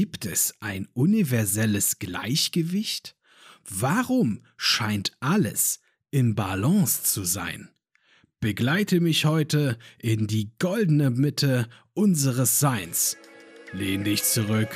Gibt 0.00 0.26
es 0.26 0.54
ein 0.60 0.86
universelles 0.94 1.98
Gleichgewicht? 1.98 3.16
Warum 3.68 4.44
scheint 4.56 5.10
alles 5.18 5.80
im 6.12 6.36
Balance 6.36 7.02
zu 7.02 7.24
sein? 7.24 7.68
Begleite 8.38 9.00
mich 9.00 9.24
heute 9.24 9.76
in 9.98 10.28
die 10.28 10.52
goldene 10.60 11.10
Mitte 11.10 11.68
unseres 11.94 12.60
Seins. 12.60 13.16
Lehn 13.72 14.04
dich 14.04 14.22
zurück, 14.22 14.70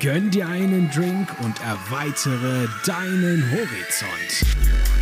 gönn 0.00 0.32
dir 0.32 0.48
einen 0.48 0.90
Drink 0.90 1.28
und 1.40 1.60
erweitere 1.60 2.66
deinen 2.84 3.48
Horizont. 3.52 4.93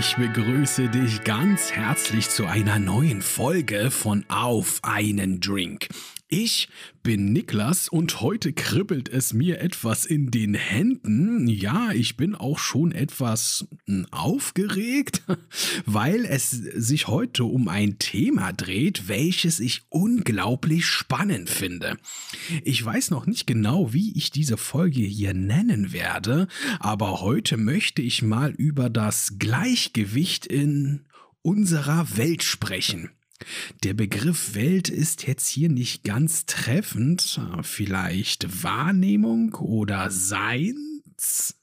Ich 0.00 0.16
begrüße 0.16 0.88
dich 0.88 1.24
ganz 1.24 1.72
herzlich 1.72 2.30
zu 2.30 2.46
einer 2.46 2.78
neuen 2.78 3.20
Folge 3.20 3.90
von 3.90 4.24
Auf 4.30 4.80
einen 4.80 5.40
Drink. 5.40 5.88
Ich 6.32 6.68
bin 7.02 7.32
Niklas 7.32 7.88
und 7.88 8.20
heute 8.20 8.52
kribbelt 8.52 9.08
es 9.08 9.32
mir 9.32 9.60
etwas 9.60 10.06
in 10.06 10.30
den 10.30 10.54
Händen. 10.54 11.48
Ja, 11.48 11.90
ich 11.90 12.16
bin 12.16 12.36
auch 12.36 12.60
schon 12.60 12.92
etwas 12.92 13.66
hm, 13.88 14.06
aufgeregt, 14.12 15.22
weil 15.86 16.24
es 16.24 16.50
sich 16.50 17.08
heute 17.08 17.42
um 17.42 17.66
ein 17.66 17.98
Thema 17.98 18.52
dreht, 18.52 19.08
welches 19.08 19.58
ich 19.58 19.82
unglaublich 19.88 20.86
spannend 20.86 21.50
finde. 21.50 21.96
Ich 22.62 22.84
weiß 22.84 23.10
noch 23.10 23.26
nicht 23.26 23.48
genau, 23.48 23.92
wie 23.92 24.16
ich 24.16 24.30
diese 24.30 24.56
Folge 24.56 25.00
hier 25.00 25.34
nennen 25.34 25.92
werde, 25.92 26.46
aber 26.78 27.22
heute 27.22 27.56
möchte 27.56 28.02
ich 28.02 28.22
mal 28.22 28.52
über 28.52 28.88
das 28.88 29.34
Gleichgewicht 29.40 30.46
in 30.46 31.06
unserer 31.42 32.16
Welt 32.16 32.44
sprechen. 32.44 33.10
Der 33.82 33.94
Begriff 33.94 34.54
Welt 34.54 34.88
ist 34.88 35.26
jetzt 35.26 35.48
hier 35.48 35.68
nicht 35.68 36.04
ganz 36.04 36.46
treffend. 36.46 37.40
Vielleicht 37.62 38.62
Wahrnehmung 38.62 39.54
oder 39.54 40.10
Seins? 40.10 41.59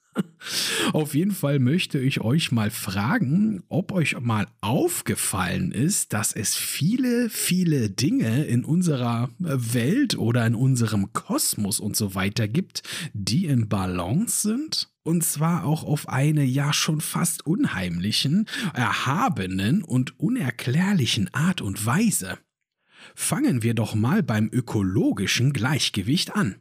Auf 0.94 1.14
jeden 1.14 1.32
Fall 1.32 1.60
möchte 1.60 2.00
ich 2.00 2.22
euch 2.22 2.52
mal 2.52 2.72
fragen, 2.72 3.64
ob 3.70 3.92
euch 3.92 4.20
mal 4.20 4.48
aufgefallen 4.62 5.72
ist, 5.72 6.14
dass 6.14 6.34
es 6.34 6.56
viele, 6.56 7.30
viele 7.30 7.90
Dinge 7.90 8.46
in 8.46 8.64
unserer 8.64 9.30
Welt 9.40 10.18
oder 10.18 10.46
in 10.46 10.56
unserem 10.56 11.14
Kosmos 11.14 11.80
und 11.80 11.96
so 11.96 12.16
weiter 12.16 12.48
gibt, 12.48 12.84
die 13.14 13.46
in 13.46 13.68
Balance 13.68 14.48
sind? 14.48 14.90
Und 15.04 15.24
zwar 15.24 15.64
auch 15.64 15.84
auf 15.84 16.10
eine 16.10 16.44
ja 16.44 16.74
schon 16.74 17.00
fast 17.00 17.46
unheimlichen, 17.46 18.46
erhabenen 18.74 19.82
und 19.82 20.20
unerklärlichen 20.20 21.34
Art 21.34 21.62
und 21.62 21.86
Weise. 21.86 22.38
Fangen 23.16 23.64
wir 23.64 23.74
doch 23.74 23.96
mal 23.96 24.22
beim 24.22 24.50
ökologischen 24.52 25.54
Gleichgewicht 25.54 26.36
an. 26.36 26.56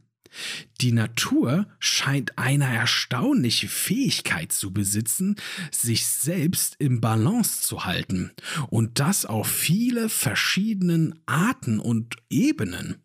Die 0.81 0.93
Natur 0.93 1.67
scheint 1.79 2.39
eine 2.39 2.67
erstaunliche 2.67 3.69
Fähigkeit 3.69 4.53
zu 4.53 4.73
besitzen, 4.73 5.37
sich 5.71 6.07
selbst 6.07 6.77
im 6.79 7.01
Balance 7.01 7.63
zu 7.63 7.85
halten, 7.85 8.33
und 8.69 9.01
das 9.01 9.25
auf 9.25 9.49
viele 9.49 10.09
verschiedenen 10.09 11.21
Arten 11.27 11.79
und 11.79 12.17
Ebenen. 12.29 12.97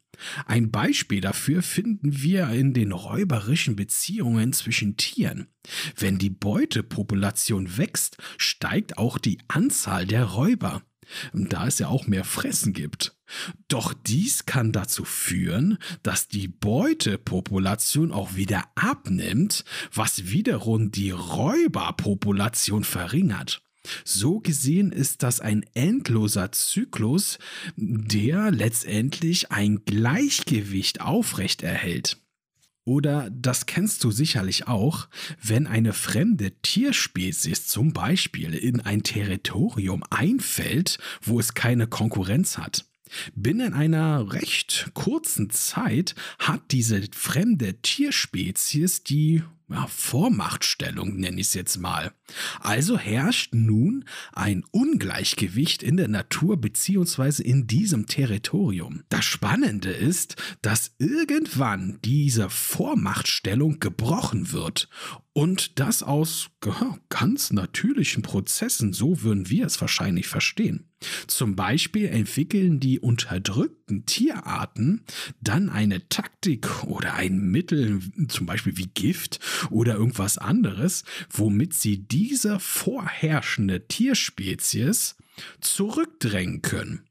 Ein 0.45 0.69
Beispiel 0.69 1.21
dafür 1.21 1.63
finden 1.63 2.21
wir 2.21 2.49
in 2.49 2.73
den 2.73 2.91
räuberischen 2.91 3.75
Beziehungen 3.75 4.53
zwischen 4.53 4.95
Tieren. 4.97 5.47
Wenn 5.97 6.19
die 6.19 6.29
Beutepopulation 6.29 7.77
wächst, 7.77 8.17
steigt 8.37 8.97
auch 8.97 9.17
die 9.17 9.39
Anzahl 9.47 10.05
der 10.05 10.25
Räuber 10.25 10.83
da 11.33 11.67
es 11.67 11.79
ja 11.79 11.87
auch 11.87 12.07
mehr 12.07 12.23
Fressen 12.23 12.73
gibt. 12.73 13.15
Doch 13.67 13.93
dies 13.93 14.45
kann 14.45 14.71
dazu 14.71 15.05
führen, 15.05 15.77
dass 16.03 16.27
die 16.27 16.47
Beutepopulation 16.47 18.11
auch 18.11 18.35
wieder 18.35 18.65
abnimmt, 18.75 19.63
was 19.93 20.29
wiederum 20.29 20.91
die 20.91 21.11
Räuberpopulation 21.11 22.83
verringert. 22.83 23.61
So 24.05 24.39
gesehen 24.39 24.91
ist 24.91 25.23
das 25.23 25.39
ein 25.39 25.65
endloser 25.73 26.51
Zyklus, 26.51 27.39
der 27.75 28.51
letztendlich 28.51 29.51
ein 29.51 29.83
Gleichgewicht 29.85 31.01
aufrecht 31.01 31.63
erhält. 31.63 32.17
Oder 32.83 33.29
das 33.29 33.67
kennst 33.67 34.03
du 34.03 34.11
sicherlich 34.11 34.67
auch, 34.67 35.07
wenn 35.41 35.67
eine 35.67 35.93
fremde 35.93 36.51
Tierspezies 36.61 37.67
zum 37.67 37.93
Beispiel 37.93 38.55
in 38.55 38.81
ein 38.81 39.03
Territorium 39.03 40.03
einfällt, 40.09 40.97
wo 41.21 41.39
es 41.39 41.53
keine 41.53 41.87
Konkurrenz 41.87 42.57
hat. 42.57 42.85
Binnen 43.35 43.73
einer 43.73 44.33
recht 44.33 44.91
kurzen 44.93 45.49
Zeit 45.49 46.15
hat 46.39 46.71
diese 46.71 47.01
fremde 47.13 47.81
Tierspezies 47.81 49.03
die 49.03 49.43
ja, 49.71 49.87
Vormachtstellung, 49.87 51.15
nenne 51.15 51.39
ich 51.39 51.47
es 51.47 51.53
jetzt 51.53 51.77
mal. 51.77 52.11
Also 52.59 52.97
herrscht 52.97 53.53
nun 53.53 54.05
ein 54.33 54.63
Ungleichgewicht 54.71 55.81
in 55.81 55.97
der 55.97 56.07
Natur 56.07 56.59
beziehungsweise 56.59 57.43
in 57.43 57.67
diesem 57.67 58.05
Territorium. 58.05 59.03
Das 59.09 59.25
Spannende 59.25 59.91
ist, 59.91 60.35
dass 60.61 60.95
irgendwann 60.99 61.99
diese 62.03 62.49
Vormachtstellung 62.49 63.79
gebrochen 63.79 64.51
wird 64.51 64.89
und 65.33 65.79
das 65.79 66.03
aus 66.03 66.49
ganz 67.09 67.51
natürlichen 67.51 68.23
Prozessen, 68.23 68.93
so 68.93 69.21
würden 69.21 69.49
wir 69.49 69.65
es 69.65 69.79
wahrscheinlich 69.79 70.27
verstehen. 70.27 70.90
Zum 71.27 71.55
Beispiel 71.55 72.07
entwickeln 72.07 72.79
die 72.79 72.99
unterdrückten 72.99 74.05
Tierarten 74.05 75.03
dann 75.41 75.69
eine 75.69 76.07
Taktik 76.09 76.83
oder 76.83 77.15
ein 77.15 77.39
Mittel, 77.39 77.99
zum 78.27 78.45
Beispiel 78.45 78.77
wie 78.77 78.87
Gift 78.87 79.39
oder 79.69 79.95
irgendwas 79.95 80.37
anderes, 80.37 81.03
womit 81.29 81.73
sie 81.73 82.07
diese 82.07 82.59
vorherrschende 82.59 83.87
Tierspezies 83.87 85.15
zurückdrängen 85.59 86.61
können. 86.61 87.03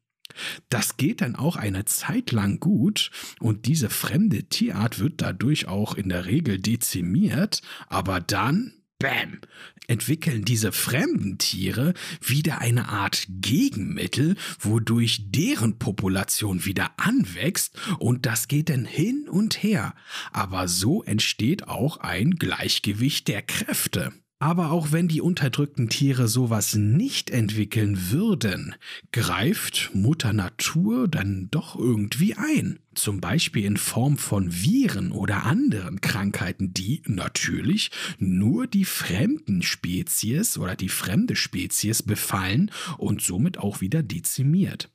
Das 0.69 0.97
geht 0.97 1.21
dann 1.21 1.35
auch 1.35 1.57
eine 1.57 1.85
Zeit 1.85 2.31
lang 2.33 2.61
gut 2.61 3.11
und 3.41 3.67
diese 3.67 3.91
fremde 3.91 4.45
Tierart 4.45 5.01
wird 5.01 5.21
dadurch 5.21 5.67
auch 5.67 5.95
in 5.95 6.09
der 6.09 6.27
Regel 6.27 6.59
dezimiert, 6.59 7.63
aber 7.89 8.21
dann 8.21 8.80
Bäm, 9.01 9.41
entwickeln 9.89 10.45
diese 10.45 10.71
fremden 10.71 11.39
Tiere 11.39 11.95
wieder 12.21 12.61
eine 12.61 12.91
Art 12.91 13.27
Gegenmittel, 13.29 14.37
wodurch 14.61 15.31
deren 15.31 15.79
Population 15.79 16.65
wieder 16.65 16.93
anwächst 16.99 17.77
und 17.99 18.27
das 18.27 18.47
geht 18.47 18.69
dann 18.69 18.85
hin 18.85 19.27
und 19.29 19.63
her. 19.63 19.95
Aber 20.33 20.69
so 20.69 21.03
entsteht 21.03 21.67
auch 21.67 21.97
ein 21.97 22.33
Gleichgewicht 22.33 23.27
der 23.27 23.43
Kräfte. 23.43 24.13
Aber 24.43 24.71
auch 24.71 24.91
wenn 24.91 25.07
die 25.07 25.21
unterdrückten 25.21 25.91
Tiere 25.91 26.27
sowas 26.27 26.75
nicht 26.75 27.29
entwickeln 27.29 28.11
würden, 28.11 28.75
greift 29.13 29.91
Mutter 29.93 30.33
Natur 30.33 31.09
dann 31.09 31.49
doch 31.51 31.77
irgendwie 31.79 32.35
ein. 32.37 32.79
Zum 32.95 33.21
Beispiel 33.21 33.67
in 33.67 33.77
Form 33.77 34.17
von 34.17 34.51
Viren 34.51 35.13
oder 35.13 35.45
anderen 35.45 36.01
Krankheiten, 36.01 36.73
die 36.73 37.03
natürlich 37.05 37.91
nur 38.19 38.67
die 38.67 38.87
fremden 38.87 39.61
Spezies 39.61 40.57
oder 40.57 40.75
die 40.75 40.89
fremde 40.89 41.37
Spezies 41.37 42.03
befallen 42.03 42.71
und 42.97 43.21
somit 43.21 43.59
auch 43.59 43.83
wieder 43.83 44.03
dezimiert. 44.03 44.89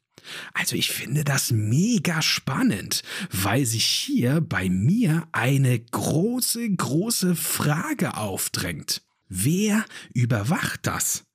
Also 0.55 0.75
ich 0.75 0.89
finde 0.89 1.23
das 1.23 1.51
mega 1.51 2.23
spannend, 2.23 3.03
weil 3.31 3.63
sich 3.67 3.85
hier 3.85 4.41
bei 4.41 4.69
mir 4.69 5.27
eine 5.33 5.79
große, 5.79 6.67
große 6.67 7.35
Frage 7.35 8.17
aufdrängt. 8.17 9.04
Wer 9.27 9.85
überwacht 10.13 10.87
das? 10.87 11.25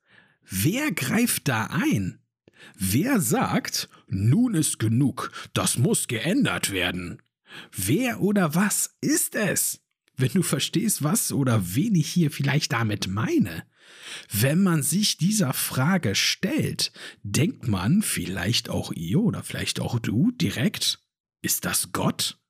Wer 0.49 0.91
greift 0.91 1.47
da 1.47 1.65
ein? 1.65 2.19
Wer 2.75 3.19
sagt, 3.19 3.89
nun 4.07 4.53
ist 4.53 4.79
genug, 4.79 5.31
das 5.53 5.77
muss 5.77 6.07
geändert 6.07 6.71
werden? 6.71 7.21
Wer 7.71 8.21
oder 8.21 8.55
was 8.55 8.95
ist 9.01 9.35
es? 9.35 9.81
Wenn 10.15 10.31
du 10.33 10.43
verstehst, 10.43 11.03
was 11.03 11.31
oder 11.31 11.75
wen 11.75 11.95
ich 11.95 12.09
hier 12.09 12.31
vielleicht 12.31 12.73
damit 12.73 13.07
meine. 13.07 13.63
Wenn 14.31 14.61
man 14.61 14.83
sich 14.83 15.17
dieser 15.17 15.53
Frage 15.53 16.15
stellt, 16.15 16.91
denkt 17.23 17.67
man 17.67 18.01
vielleicht 18.01 18.69
auch 18.69 18.91
ihr 18.91 19.19
oder 19.19 19.43
vielleicht 19.43 19.79
auch 19.79 19.99
du 19.99 20.31
direkt, 20.31 20.99
ist 21.41 21.65
das 21.65 21.91
Gott? 21.91 22.40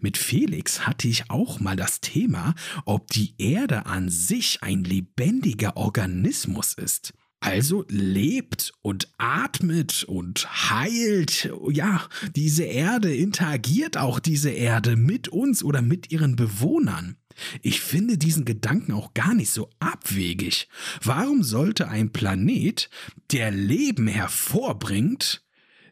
Mit 0.00 0.16
Felix 0.16 0.86
hatte 0.86 1.08
ich 1.08 1.30
auch 1.30 1.60
mal 1.60 1.76
das 1.76 2.00
Thema, 2.00 2.54
ob 2.84 3.08
die 3.10 3.34
Erde 3.38 3.86
an 3.86 4.08
sich 4.08 4.62
ein 4.62 4.84
lebendiger 4.84 5.76
Organismus 5.76 6.74
ist. 6.74 7.12
Also 7.44 7.84
lebt 7.90 8.72
und 8.80 9.12
atmet 9.18 10.04
und 10.04 10.70
heilt. 10.70 11.52
Ja, 11.70 12.08
diese 12.34 12.64
Erde 12.64 13.14
interagiert 13.14 13.98
auch 13.98 14.18
diese 14.18 14.48
Erde 14.48 14.96
mit 14.96 15.28
uns 15.28 15.62
oder 15.62 15.82
mit 15.82 16.10
ihren 16.10 16.36
Bewohnern. 16.36 17.18
Ich 17.60 17.82
finde 17.82 18.16
diesen 18.16 18.46
Gedanken 18.46 18.92
auch 18.92 19.12
gar 19.12 19.34
nicht 19.34 19.50
so 19.50 19.68
abwegig. 19.78 20.70
Warum 21.02 21.42
sollte 21.42 21.88
ein 21.88 22.12
Planet, 22.12 22.88
der 23.30 23.50
Leben 23.50 24.06
hervorbringt, 24.06 25.44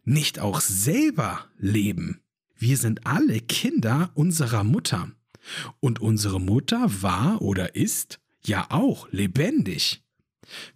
nicht 0.04 0.38
auch 0.38 0.62
selber 0.62 1.50
leben? 1.58 2.21
Wir 2.62 2.76
sind 2.76 3.08
alle 3.08 3.40
Kinder 3.40 4.12
unserer 4.14 4.62
Mutter. 4.62 5.10
Und 5.80 6.00
unsere 6.00 6.40
Mutter 6.40 7.02
war 7.02 7.42
oder 7.42 7.74
ist 7.74 8.20
ja 8.44 8.70
auch 8.70 9.10
lebendig. 9.10 10.04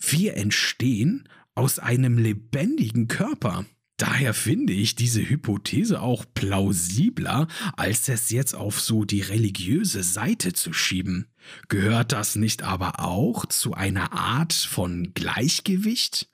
Wir 0.01 0.37
entstehen 0.37 1.29
aus 1.55 1.79
einem 1.79 2.19
lebendigen 2.19 3.07
Körper. 3.07 3.67
Daher 3.99 4.35
finde 4.35 4.73
ich 4.73 4.97
diese 4.97 5.29
Hypothese 5.29 6.01
auch 6.03 6.25
plausibler, 6.35 7.47
als 7.77 8.09
es 8.09 8.31
jetzt 8.31 8.57
auf 8.57 8.81
so 8.81 9.05
die 9.05 9.21
religiöse 9.21 10.03
Seite 10.03 10.55
zu 10.55 10.73
schieben. 10.73 11.29
Gehört 11.69 12.11
das 12.11 12.35
nicht 12.35 12.65
aber 12.65 12.99
auch 12.99 13.47
zu 13.47 13.75
einer 13.75 14.13
Art 14.13 14.55
von 14.55 15.13
Gleichgewicht? 15.15 16.33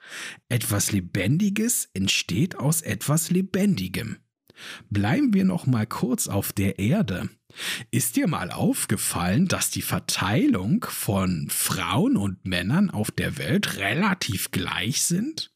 Etwas 0.49 0.93
Lebendiges 0.93 1.91
entsteht 1.93 2.57
aus 2.57 2.81
etwas 2.81 3.29
Lebendigem. 3.29 4.17
Bleiben 4.91 5.35
wir 5.35 5.45
noch 5.45 5.67
mal 5.67 5.87
kurz 5.87 6.29
auf 6.29 6.53
der 6.53 6.79
Erde. 6.79 7.29
Ist 7.91 8.17
dir 8.17 8.29
mal 8.29 8.51
aufgefallen, 8.51 9.47
dass 9.47 9.71
die 9.71 9.83
Verteilung 9.83 10.87
von 10.89 11.49
Frauen 11.51 12.17
und 12.17 12.45
Männern 12.47 12.91
auf 12.91 13.11
der 13.11 13.39
Welt 13.39 13.77
relativ 13.77 14.51
gleich 14.51 15.03
sind? 15.03 15.53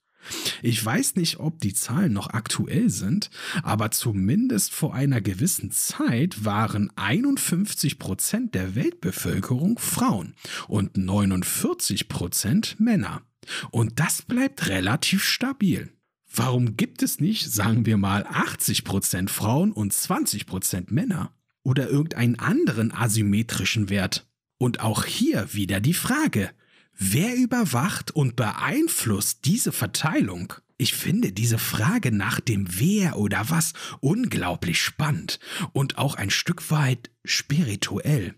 Ich 0.63 0.85
weiß 0.85 1.17
nicht, 1.17 1.39
ob 1.39 1.61
die 1.61 1.75
Zahlen 1.75 2.13
noch 2.13 2.31
aktuell 2.31 2.91
sind, 2.91 3.31
aber 3.63 3.91
zumindest 3.91 4.73
vor 4.73 4.95
einer 4.95 5.21
gewissen 5.21 5.71
Zeit 5.71 6.45
waren 6.45 6.91
51 6.97 7.99
Prozent 7.99 8.55
der 8.55 8.75
Weltbevölkerung 8.75 9.79
Frauen 9.79 10.35
und 10.69 10.97
49 10.97 12.09
Prozent 12.09 12.81
Männer. 12.81 13.23
Und 13.71 14.01
das 14.01 14.23
bleibt 14.23 14.69
relativ 14.69 15.23
stabil. 15.23 15.96
Warum 16.35 16.77
gibt 16.77 17.03
es 17.03 17.21
nicht, 17.21 17.51
sagen 17.51 17.87
wir 17.87 17.97
mal, 17.97 18.25
80% 18.27 19.29
Frauen 19.29 19.73
und 19.73 19.93
20% 19.93 20.93
Männer? 20.93 21.33
Oder 21.63 21.89
irgendeinen 21.89 22.39
anderen 22.39 22.93
asymmetrischen 22.93 23.89
Wert? 23.89 24.27
Und 24.59 24.81
auch 24.81 25.05
hier 25.05 25.53
wieder 25.53 25.81
die 25.81 25.95
Frage, 25.95 26.51
wer 26.97 27.37
überwacht 27.37 28.11
und 28.11 28.37
beeinflusst 28.37 29.45
diese 29.45 29.73
Verteilung? 29.73 30.55
Ich 30.79 30.95
finde 30.95 31.33
diese 31.33 31.59
Frage 31.59 32.13
nach 32.13 32.41
dem 32.41 32.67
Wer 32.79 33.19
oder 33.19 33.49
was 33.49 33.73
unglaublich 34.01 34.81
spannend 34.81 35.39
und 35.73 35.97
auch 35.97 36.17
ein 36.17 36.31
Stück 36.31 36.71
weit 36.71 37.11
spirituell. 37.25 38.35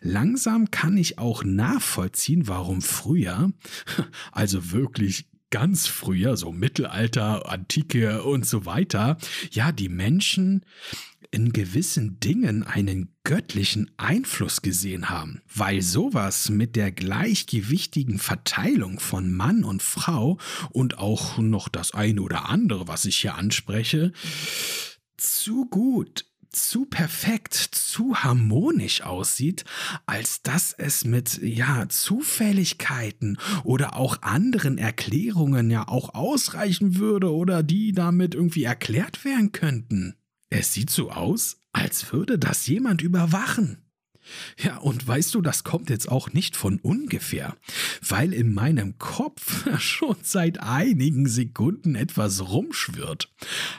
Langsam 0.00 0.70
kann 0.70 0.96
ich 0.96 1.18
auch 1.18 1.44
nachvollziehen, 1.44 2.48
warum 2.48 2.82
früher, 2.82 3.52
also 4.32 4.72
wirklich 4.72 5.27
ganz 5.50 5.86
früher, 5.86 6.36
so 6.36 6.52
Mittelalter, 6.52 7.48
Antike 7.48 8.22
und 8.22 8.46
so 8.46 8.66
weiter, 8.66 9.18
ja, 9.50 9.72
die 9.72 9.88
Menschen 9.88 10.64
in 11.30 11.52
gewissen 11.52 12.20
Dingen 12.20 12.62
einen 12.62 13.14
göttlichen 13.24 13.90
Einfluss 13.98 14.62
gesehen 14.62 15.10
haben, 15.10 15.42
weil 15.54 15.82
sowas 15.82 16.48
mit 16.48 16.74
der 16.74 16.90
gleichgewichtigen 16.90 18.18
Verteilung 18.18 18.98
von 18.98 19.32
Mann 19.32 19.64
und 19.64 19.82
Frau 19.82 20.38
und 20.70 20.98
auch 20.98 21.38
noch 21.38 21.68
das 21.68 21.92
eine 21.92 22.22
oder 22.22 22.48
andere, 22.48 22.88
was 22.88 23.04
ich 23.04 23.18
hier 23.18 23.34
anspreche, 23.34 24.12
zu 25.18 25.66
gut 25.66 26.27
zu 26.50 26.86
perfekt, 26.86 27.54
zu 27.54 28.16
harmonisch 28.16 29.02
aussieht, 29.02 29.64
als 30.06 30.42
dass 30.42 30.72
es 30.72 31.04
mit, 31.04 31.40
ja, 31.42 31.88
Zufälligkeiten 31.88 33.38
oder 33.64 33.96
auch 33.96 34.22
anderen 34.22 34.78
Erklärungen 34.78 35.70
ja 35.70 35.88
auch 35.88 36.14
ausreichen 36.14 36.96
würde 36.96 37.32
oder 37.32 37.62
die 37.62 37.92
damit 37.92 38.34
irgendwie 38.34 38.64
erklärt 38.64 39.24
werden 39.24 39.52
könnten. 39.52 40.14
Es 40.50 40.72
sieht 40.72 40.90
so 40.90 41.10
aus, 41.10 41.60
als 41.72 42.12
würde 42.12 42.38
das 42.38 42.66
jemand 42.66 43.02
überwachen. 43.02 43.87
Ja, 44.58 44.78
und 44.78 45.06
weißt 45.06 45.34
du, 45.34 45.40
das 45.40 45.64
kommt 45.64 45.90
jetzt 45.90 46.08
auch 46.08 46.32
nicht 46.32 46.56
von 46.56 46.78
ungefähr, 46.80 47.56
weil 48.06 48.32
in 48.32 48.54
meinem 48.54 48.98
Kopf 48.98 49.66
schon 49.80 50.16
seit 50.22 50.60
einigen 50.60 51.28
Sekunden 51.28 51.94
etwas 51.94 52.48
rumschwirrt. 52.48 53.30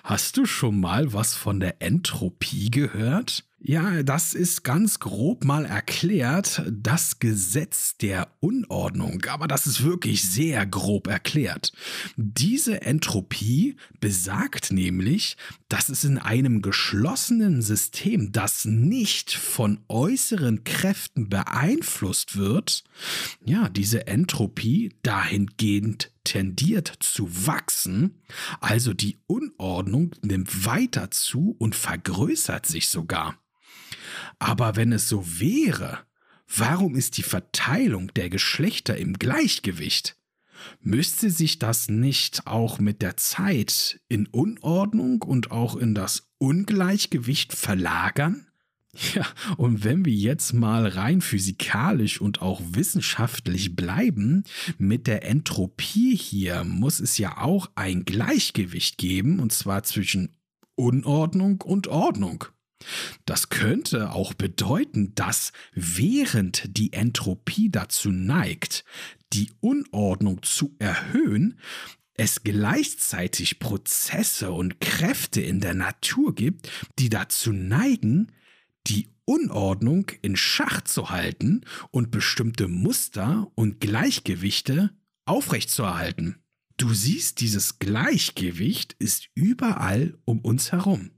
Hast 0.03 0.37
du 0.37 0.45
schon 0.45 0.79
mal 0.79 1.13
was 1.13 1.35
von 1.35 1.59
der 1.59 1.81
Entropie 1.81 2.71
gehört? 2.71 3.48
Ja, 3.61 4.03
das 4.03 4.33
ist 4.33 4.63
ganz 4.63 4.99
grob 4.99 5.43
mal 5.43 5.65
erklärt 5.65 6.63
das 6.71 7.19
Gesetz 7.19 7.97
der 7.97 8.29
Unordnung, 8.39 9.25
aber 9.27 9.49
das 9.49 9.67
ist 9.67 9.83
wirklich 9.83 10.23
sehr 10.31 10.65
grob 10.65 11.07
erklärt. 11.07 11.73
Diese 12.15 12.81
Entropie 12.83 13.75
besagt 13.99 14.71
nämlich, 14.71 15.35
dass 15.67 15.89
es 15.89 16.05
in 16.05 16.17
einem 16.17 16.61
geschlossenen 16.61 17.61
System, 17.61 18.31
das 18.31 18.63
nicht 18.63 19.33
von 19.33 19.81
äußeren 19.89 20.63
Kräften 20.63 21.27
beeinflusst 21.27 22.37
wird, 22.37 22.85
ja, 23.43 23.67
diese 23.67 24.07
Entropie 24.07 24.95
dahingehend 25.03 26.13
tendiert 26.23 26.93
zu 27.01 27.27
wachsen, 27.45 28.21
also 28.61 28.93
die 28.93 29.17
Unordnung 29.27 30.15
nimmt 30.21 30.65
weiter 30.65 31.11
zu 31.11 31.57
und 31.59 31.75
vergrößert 31.75 32.65
sich 32.65 32.87
sogar. 32.87 33.35
Aber 34.39 34.75
wenn 34.75 34.91
es 34.93 35.09
so 35.09 35.23
wäre, 35.39 35.99
warum 36.47 36.95
ist 36.95 37.17
die 37.17 37.23
Verteilung 37.23 38.13
der 38.13 38.29
Geschlechter 38.29 38.97
im 38.97 39.13
Gleichgewicht? 39.19 40.15
Müsste 40.81 41.29
sich 41.29 41.59
das 41.59 41.89
nicht 41.89 42.47
auch 42.47 42.79
mit 42.79 43.01
der 43.01 43.17
Zeit 43.17 44.01
in 44.07 44.27
Unordnung 44.27 45.21
und 45.21 45.51
auch 45.51 45.75
in 45.75 45.93
das 45.95 46.29
Ungleichgewicht 46.37 47.53
verlagern? 47.53 48.45
Ja, 49.13 49.25
und 49.57 49.83
wenn 49.83 50.03
wir 50.03 50.13
jetzt 50.13 50.53
mal 50.53 50.87
rein 50.87 51.21
physikalisch 51.21 52.19
und 52.19 52.41
auch 52.41 52.59
wissenschaftlich 52.71 53.75
bleiben, 53.75 54.43
mit 54.79 55.05
der 55.05 55.25
Entropie 55.25 56.17
hier 56.17 56.63
muss 56.63 56.99
es 56.99 57.19
ja 57.19 57.37
auch 57.37 57.69
ein 57.75 58.03
Gleichgewicht 58.03 58.97
geben, 58.97 59.39
und 59.39 59.53
zwar 59.53 59.83
zwischen 59.83 60.35
Unordnung 60.75 61.61
und 61.61 61.87
Ordnung. 61.87 62.45
Das 63.25 63.49
könnte 63.49 64.11
auch 64.11 64.33
bedeuten, 64.33 65.13
dass 65.15 65.51
während 65.73 66.77
die 66.77 66.93
Entropie 66.93 67.69
dazu 67.69 68.11
neigt, 68.11 68.85
die 69.33 69.51
Unordnung 69.59 70.41
zu 70.43 70.75
erhöhen, 70.79 71.59
es 72.15 72.43
gleichzeitig 72.43 73.59
Prozesse 73.59 74.51
und 74.51 74.81
Kräfte 74.81 75.41
in 75.41 75.61
der 75.61 75.73
Natur 75.73 76.35
gibt, 76.35 76.69
die 76.99 77.09
dazu 77.09 77.53
neigen, 77.53 78.31
die 78.87 79.07
Unordnung 79.25 80.11
in 80.21 80.35
Schach 80.35 80.81
zu 80.81 81.11
halten 81.11 81.61
und 81.91 82.11
bestimmte 82.11 82.67
Muster 82.67 83.51
und 83.55 83.79
Gleichgewichte 83.79 84.91
aufrechtzuerhalten. 85.25 86.43
Du 86.77 86.93
siehst, 86.93 87.39
dieses 87.41 87.79
Gleichgewicht 87.79 88.95
ist 88.99 89.29
überall 89.35 90.17
um 90.25 90.39
uns 90.39 90.71
herum. 90.71 91.11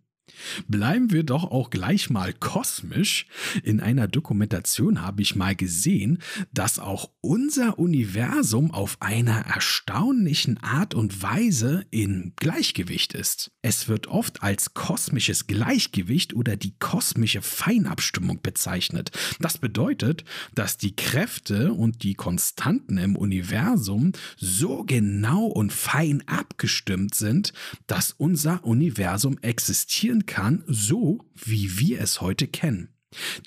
Bleiben 0.68 1.12
wir 1.12 1.24
doch 1.24 1.46
auch 1.46 1.70
gleich 1.70 2.10
mal 2.10 2.34
kosmisch. 2.34 3.26
In 3.64 3.80
einer 3.80 4.08
Dokumentation 4.08 5.02
habe 5.02 5.22
ich 5.22 5.36
mal 5.36 5.56
gesehen, 5.56 6.20
dass 6.54 6.80
auch 6.80 7.10
unser 7.22 7.80
Universum 7.80 8.72
auf 8.72 8.98
einer 9.02 9.46
erstaunlichen 9.46 10.58
Art 10.58 10.94
und 10.94 11.22
Weise 11.22 11.86
in 11.92 12.34
Gleichgewicht 12.36 13.14
ist. 13.14 13.52
Es 13.62 13.88
wird 13.88 14.08
oft 14.08 14.44
als 14.44 14.74
kosmisches 14.74 15.48
Gleichgewicht 15.48 16.34
oder 16.34 16.56
die 16.56 16.78
kosmische 16.80 17.42
Feinabstimmung 17.42 18.42
bezeichnet. 18.42 19.12
Das 19.40 19.58
bedeutet, 19.58 20.24
dass 20.56 20.78
die 20.78 20.96
Kräfte 20.96 21.74
und 21.74 22.04
die 22.04 22.16
Konstanten 22.16 22.98
im 22.98 23.16
Universum 23.16 24.12
so 24.38 24.84
genau 24.84 25.46
und 25.46 25.72
fein 25.72 26.24
abgestimmt 26.28 27.16
sind, 27.16 27.54
dass 27.88 28.14
unser 28.18 28.64
Universum 28.64 29.38
existieren 29.42 30.21
kann, 30.24 30.64
so 30.68 31.26
wie 31.36 31.80
wir 31.80 32.02
es 32.02 32.22
heute 32.22 32.48
kennen. 32.48 32.90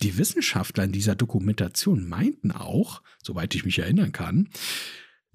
Die 0.02 0.18
Wissenschaftler 0.18 0.84
in 0.84 0.92
dieser 0.92 1.14
Dokumentation 1.14 2.06
meinten 2.06 2.50
auch, 2.50 3.02
soweit 3.22 3.54
ich 3.54 3.64
mich 3.64 3.78
erinnern 3.78 4.12
kann, 4.12 4.48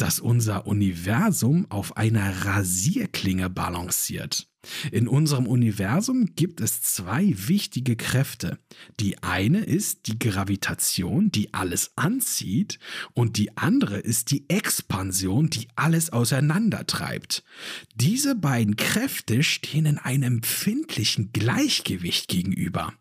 dass 0.01 0.19
unser 0.19 0.65
Universum 0.65 1.65
auf 1.69 1.97
einer 1.97 2.45
Rasierklinge 2.45 3.49
balanciert. 3.49 4.47
In 4.91 5.07
unserem 5.07 5.47
Universum 5.47 6.35
gibt 6.35 6.59
es 6.61 6.81
zwei 6.81 7.33
wichtige 7.35 7.95
Kräfte. 7.95 8.59
Die 8.99 9.21
eine 9.23 9.59
ist 9.59 10.07
die 10.07 10.19
Gravitation, 10.19 11.31
die 11.31 11.53
alles 11.53 11.91
anzieht, 11.95 12.79
und 13.13 13.37
die 13.37 13.55
andere 13.57 13.99
ist 13.99 14.31
die 14.31 14.49
Expansion, 14.49 15.49
die 15.49 15.67
alles 15.75 16.11
auseinandertreibt. 16.11 17.43
Diese 17.95 18.35
beiden 18.35 18.75
Kräfte 18.75 19.43
stehen 19.43 19.85
in 19.85 19.97
einem 19.97 20.39
empfindlichen 20.39 21.31
Gleichgewicht 21.31 22.27
gegenüber. 22.27 22.93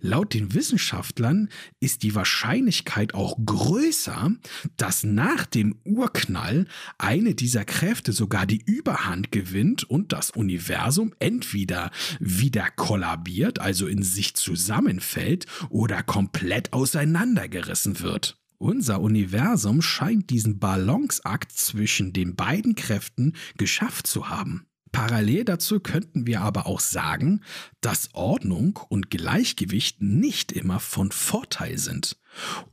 Laut 0.00 0.34
den 0.34 0.54
Wissenschaftlern 0.54 1.48
ist 1.80 2.02
die 2.02 2.14
Wahrscheinlichkeit 2.14 3.14
auch 3.14 3.38
größer, 3.44 4.32
dass 4.76 5.04
nach 5.04 5.46
dem 5.46 5.76
Urknall 5.84 6.66
eine 6.98 7.34
dieser 7.34 7.64
Kräfte 7.64 8.12
sogar 8.12 8.46
die 8.46 8.62
Überhand 8.64 9.32
gewinnt 9.32 9.84
und 9.84 10.12
das 10.12 10.30
Universum 10.30 11.14
entweder 11.18 11.90
wieder 12.20 12.68
kollabiert, 12.70 13.60
also 13.60 13.86
in 13.86 14.02
sich 14.02 14.34
zusammenfällt, 14.34 15.46
oder 15.70 16.02
komplett 16.02 16.72
auseinandergerissen 16.72 18.00
wird. 18.00 18.38
Unser 18.58 19.00
Universum 19.00 19.82
scheint 19.82 20.30
diesen 20.30 20.58
Balanceakt 20.58 21.52
zwischen 21.52 22.12
den 22.12 22.34
beiden 22.34 22.74
Kräften 22.74 23.34
geschafft 23.56 24.08
zu 24.08 24.28
haben. 24.28 24.67
Parallel 24.92 25.44
dazu 25.44 25.80
könnten 25.80 26.26
wir 26.26 26.40
aber 26.40 26.66
auch 26.66 26.80
sagen, 26.80 27.42
dass 27.80 28.10
Ordnung 28.14 28.78
und 28.88 29.10
Gleichgewicht 29.10 30.02
nicht 30.02 30.52
immer 30.52 30.80
von 30.80 31.10
Vorteil 31.10 31.78
sind. 31.78 32.16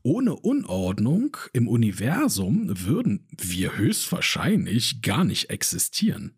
Ohne 0.03 0.35
Unordnung 0.35 1.37
im 1.53 1.67
Universum 1.67 2.69
würden 2.85 3.27
wir 3.37 3.77
höchstwahrscheinlich 3.77 5.01
gar 5.01 5.23
nicht 5.23 5.49
existieren. 5.49 6.37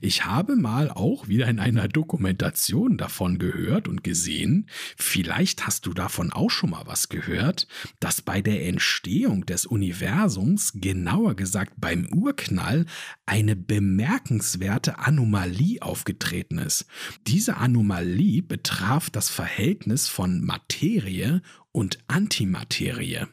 Ich 0.00 0.24
habe 0.24 0.56
mal 0.56 0.90
auch 0.90 1.28
wieder 1.28 1.46
in 1.48 1.58
einer 1.58 1.88
Dokumentation 1.88 2.96
davon 2.96 3.38
gehört 3.38 3.88
und 3.88 4.02
gesehen, 4.02 4.66
vielleicht 4.96 5.66
hast 5.66 5.86
du 5.86 5.92
davon 5.92 6.32
auch 6.32 6.50
schon 6.50 6.70
mal 6.70 6.86
was 6.86 7.08
gehört, 7.08 7.66
dass 8.00 8.22
bei 8.22 8.40
der 8.40 8.66
Entstehung 8.66 9.46
des 9.46 9.66
Universums, 9.66 10.72
genauer 10.74 11.36
gesagt 11.36 11.74
beim 11.76 12.08
Urknall, 12.12 12.86
eine 13.26 13.56
bemerkenswerte 13.56 14.98
Anomalie 14.98 15.82
aufgetreten 15.82 16.58
ist. 16.58 16.86
Diese 17.26 17.58
Anomalie 17.58 18.42
betraf 18.42 19.10
das 19.10 19.28
Verhältnis 19.28 20.08
von 20.08 20.40
Materie 20.40 21.42
und 21.72 21.98
Antimaterie. 22.08 23.26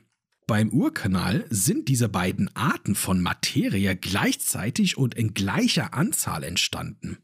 Beim 0.48 0.70
Urkanal 0.70 1.46
sind 1.50 1.88
diese 1.88 2.08
beiden 2.08 2.56
Arten 2.56 2.94
von 2.94 3.20
Materie 3.20 3.96
gleichzeitig 3.96 4.96
und 4.96 5.16
in 5.16 5.34
gleicher 5.34 5.96
Anzahl 5.96 6.44
entstanden. 6.44 7.18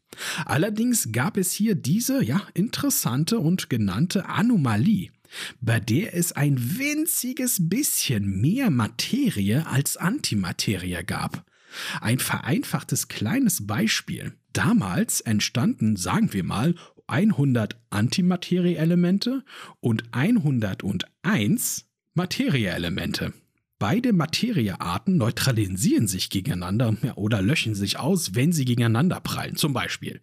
Allerdings 0.44 1.12
gab 1.12 1.36
es 1.36 1.52
hier 1.52 1.76
diese 1.76 2.24
ja 2.24 2.42
interessante 2.54 3.38
und 3.38 3.70
genannte 3.70 4.28
Anomalie, 4.28 5.12
bei 5.60 5.78
der 5.78 6.16
es 6.16 6.32
ein 6.32 6.78
winziges 6.78 7.68
bisschen 7.68 8.40
mehr 8.40 8.70
Materie 8.70 9.68
als 9.68 9.96
Antimaterie 9.96 11.04
gab. 11.06 11.46
Ein 12.00 12.18
vereinfachtes 12.18 13.06
kleines 13.06 13.68
Beispiel. 13.68 14.32
Damals 14.52 15.20
entstanden, 15.20 15.94
sagen 15.94 16.32
wir 16.32 16.42
mal, 16.42 16.74
100 17.06 17.80
Antimaterieelemente 17.90 19.44
und 19.80 20.04
101 20.10 21.86
Materieelemente. 22.14 23.32
Beide 23.78 24.12
Materiearten 24.12 25.16
neutralisieren 25.16 26.06
sich 26.06 26.30
gegeneinander 26.30 26.94
oder 27.16 27.42
löschen 27.42 27.74
sich 27.74 27.98
aus, 27.98 28.34
wenn 28.34 28.52
sie 28.52 28.64
gegeneinander 28.64 29.20
prallen, 29.20 29.56
zum 29.56 29.72
Beispiel. 29.72 30.20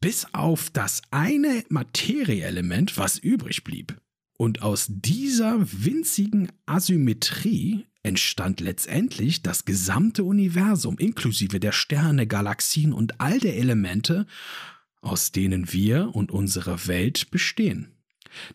Bis 0.00 0.26
auf 0.32 0.70
das 0.70 1.02
eine 1.10 1.64
Materieelement, 1.68 2.96
was 2.96 3.18
übrig 3.18 3.64
blieb. 3.64 4.00
Und 4.38 4.62
aus 4.62 4.86
dieser 4.88 5.60
winzigen 5.60 6.50
Asymmetrie 6.64 7.84
entstand 8.02 8.60
letztendlich 8.60 9.42
das 9.42 9.66
gesamte 9.66 10.24
Universum, 10.24 10.96
inklusive 10.96 11.60
der 11.60 11.72
Sterne, 11.72 12.26
Galaxien 12.26 12.94
und 12.94 13.20
all 13.20 13.38
der 13.38 13.58
Elemente, 13.58 14.26
aus 15.02 15.32
denen 15.32 15.72
wir 15.72 16.14
und 16.14 16.30
unsere 16.30 16.86
Welt 16.86 17.30
bestehen. 17.30 17.88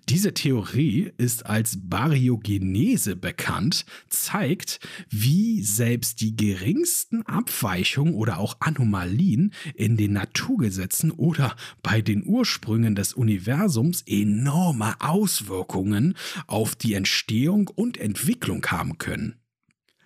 Diese 0.09 0.33
Theorie 0.33 1.11
ist 1.17 1.45
als 1.45 1.77
Baryogenese 1.81 3.15
bekannt, 3.15 3.85
zeigt, 4.09 4.79
wie 5.09 5.63
selbst 5.63 6.21
die 6.21 6.35
geringsten 6.35 7.23
Abweichungen 7.23 8.13
oder 8.13 8.39
auch 8.39 8.57
Anomalien 8.59 9.53
in 9.73 9.97
den 9.97 10.13
Naturgesetzen 10.13 11.11
oder 11.11 11.55
bei 11.83 12.01
den 12.01 12.25
Ursprüngen 12.25 12.95
des 12.95 13.13
Universums 13.13 14.03
enorme 14.05 14.95
Auswirkungen 14.99 16.15
auf 16.47 16.75
die 16.75 16.93
Entstehung 16.93 17.67
und 17.67 17.97
Entwicklung 17.97 18.65
haben 18.67 18.97
können. 18.97 19.35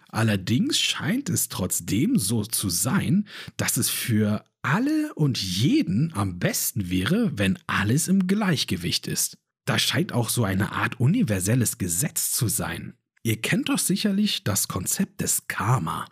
Allerdings 0.10 0.80
scheint 0.80 1.30
es 1.30 1.50
trotzdem 1.50 2.18
so 2.18 2.44
zu 2.44 2.70
sein, 2.70 3.28
dass 3.58 3.78
es 3.78 3.90
für 3.90 4.44
alle 4.64 5.14
und 5.14 5.42
jeden 5.42 6.12
am 6.14 6.40
besten 6.40 6.90
wäre, 6.90 7.38
wenn 7.38 7.60
alles 7.68 8.08
im 8.08 8.28
Gleichgewicht 8.28 9.08
ist. 9.08 9.38
Da 9.70 9.78
scheint 9.78 10.14
auch 10.14 10.30
so 10.30 10.46
eine 10.46 10.72
Art 10.72 11.00
universelles 11.00 11.78
Gesetz 11.78 12.32
zu 12.32 12.48
sein. 12.48 12.96
Ihr 13.22 13.40
kennt 13.40 13.70
doch 13.70 13.78
sicherlich 13.78 14.44
das 14.44 14.68
Konzept 14.68 15.22
des 15.22 15.48
Karma. 15.48 16.08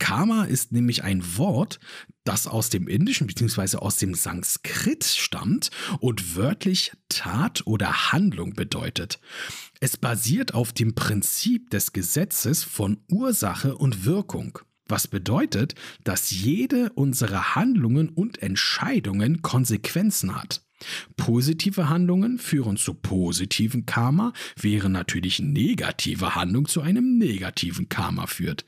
Karma 0.00 0.42
ist 0.42 0.72
nämlich 0.72 1.04
ein 1.04 1.22
Wort, 1.36 1.78
das 2.24 2.48
aus 2.48 2.68
dem 2.68 2.88
Indischen 2.88 3.28
bzw. 3.28 3.76
aus 3.76 3.98
dem 3.98 4.14
Sanskrit 4.14 5.04
stammt 5.04 5.70
und 6.00 6.34
wörtlich 6.34 6.90
Tat 7.08 7.64
oder 7.64 8.10
Handlung 8.10 8.54
bedeutet. 8.54 9.20
Es 9.78 9.96
basiert 9.96 10.54
auf 10.54 10.72
dem 10.72 10.96
Prinzip 10.96 11.70
des 11.70 11.92
Gesetzes 11.92 12.64
von 12.64 12.98
Ursache 13.08 13.76
und 13.76 14.04
Wirkung 14.04 14.58
was 14.90 15.06
bedeutet, 15.06 15.76
dass 16.02 16.32
jede 16.32 16.90
unserer 16.94 17.54
Handlungen 17.54 18.08
und 18.08 18.42
Entscheidungen 18.42 19.40
Konsequenzen 19.40 20.34
hat. 20.34 20.62
Positive 21.16 21.88
Handlungen 21.88 22.38
führen 22.38 22.76
zu 22.76 22.94
positiven 22.94 23.86
Karma, 23.86 24.32
während 24.56 24.92
natürlich 24.92 25.40
negative 25.40 26.34
Handlung 26.34 26.66
zu 26.66 26.80
einem 26.80 27.18
negativen 27.18 27.88
Karma 27.88 28.26
führt. 28.26 28.64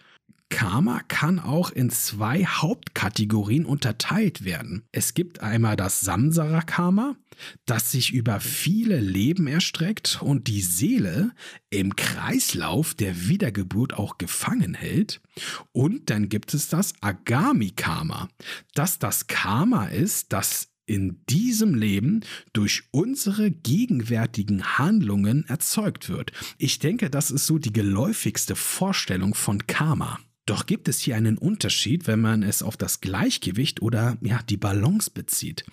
Karma 0.53 1.01
kann 1.09 1.39
auch 1.39 1.71
in 1.71 1.89
zwei 1.89 2.45
Hauptkategorien 2.45 3.65
unterteilt 3.65 4.45
werden. 4.45 4.85
Es 4.93 5.15
gibt 5.15 5.41
einmal 5.41 5.77
das 5.77 6.03
Samsara-Karma, 6.03 7.17
das 7.65 7.91
sich 7.91 8.13
über 8.13 8.39
viele 8.39 9.01
Leben 9.01 9.47
erstreckt 9.47 10.21
und 10.21 10.49
die 10.49 10.61
Seele 10.61 11.33
im 11.71 11.97
Kreislauf 11.97 12.93
der 12.93 13.29
Wiedergeburt 13.29 13.95
auch 13.95 14.19
gefangen 14.19 14.75
hält. 14.75 15.23
Und 15.73 16.11
dann 16.11 16.29
gibt 16.29 16.53
es 16.53 16.69
das 16.69 16.93
Agami-Karma, 17.01 18.29
das 18.75 18.99
das 18.99 19.29
Karma 19.29 19.87
ist, 19.87 20.35
das 20.35 20.72
in 20.87 21.25
diesem 21.27 21.75
Leben 21.75 22.21
durch 22.53 22.85
unsere 22.91 23.51
gegenwärtigen 23.51 24.79
Handlungen 24.79 25.45
erzeugt 25.47 26.09
wird. 26.09 26.33
Ich 26.59 26.79
denke, 26.79 27.11
das 27.11 27.31
ist 27.31 27.47
so 27.47 27.59
die 27.59 27.73
geläufigste 27.73 28.57
Vorstellung 28.57 29.35
von 29.35 29.67
Karma. 29.67 30.19
Doch 30.45 30.67
gibt 30.67 30.89
es 30.89 30.99
hier 30.99 31.15
einen 31.15 31.39
Unterschied, 31.39 32.09
wenn 32.09 32.21
man 32.21 32.43
es 32.43 32.65
auf 32.65 32.77
das 32.77 33.01
Gleichgewicht 33.01 33.81
oder 33.81 34.19
ja, 34.23 34.41
die 34.43 34.57
Balance 34.57 35.11
bezieht. 35.13 35.65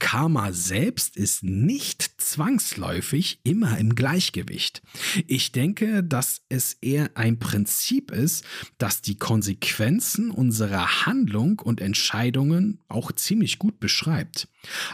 Karma 0.00 0.52
selbst 0.52 1.16
ist 1.16 1.44
nicht 1.44 2.02
zwangsläufig 2.20 3.40
immer 3.44 3.78
im 3.78 3.94
Gleichgewicht. 3.94 4.82
Ich 5.28 5.52
denke, 5.52 6.02
dass 6.02 6.42
es 6.48 6.74
eher 6.80 7.10
ein 7.14 7.38
Prinzip 7.38 8.10
ist, 8.10 8.44
das 8.78 9.00
die 9.00 9.16
Konsequenzen 9.16 10.32
unserer 10.32 11.06
Handlung 11.06 11.60
und 11.60 11.80
Entscheidungen 11.80 12.80
auch 12.88 13.12
ziemlich 13.12 13.60
gut 13.60 13.78
beschreibt. 13.78 14.48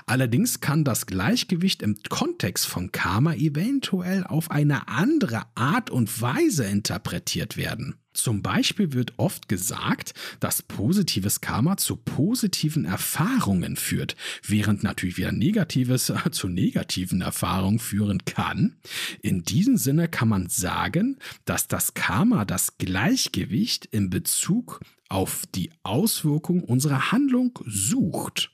Allerdings 0.05 0.61
kann 0.61 0.85
das 0.85 1.07
Gleichgewicht 1.07 1.81
im 1.81 1.97
Kontext 2.11 2.67
von 2.67 2.93
Karma 2.93 3.33
eventuell 3.33 4.25
auf 4.25 4.51
eine 4.51 4.89
andere 4.89 5.45
Art 5.55 5.89
und 5.89 6.21
Weise 6.21 6.65
interpretiert 6.65 7.57
werden. 7.57 8.02
Zum 8.15 8.43
Beispiel 8.43 8.93
wird 8.93 9.15
oft 9.19 9.49
gesagt, 9.49 10.13
dass 10.41 10.63
positives 10.63 11.41
Karma 11.41 11.77
zu 11.77 11.97
positiven 11.97 12.85
Erfahrungen 12.85 13.77
führt, 13.77 14.17
während 14.47 14.83
natürlich 14.83 15.17
wieder 15.17 15.33
negatives 15.33 16.13
zu 16.31 16.49
negativen 16.49 17.23
Erfahrungen 17.23 17.79
führen 17.79 18.25
kann. 18.25 18.77
In 19.23 19.43
diesem 19.43 19.77
Sinne 19.77 20.09
kann 20.09 20.29
man 20.29 20.49
sagen, 20.49 21.19
dass 21.45 21.69
das 21.69 21.95
Karma 21.95 22.45
das 22.45 22.77
Gleichgewicht 22.79 23.87
in 23.87 24.11
Bezug 24.11 24.81
auf 25.09 25.45
die 25.55 25.71
Auswirkung 25.83 26.63
unserer 26.65 27.13
Handlung 27.13 27.59
sucht. 27.67 28.51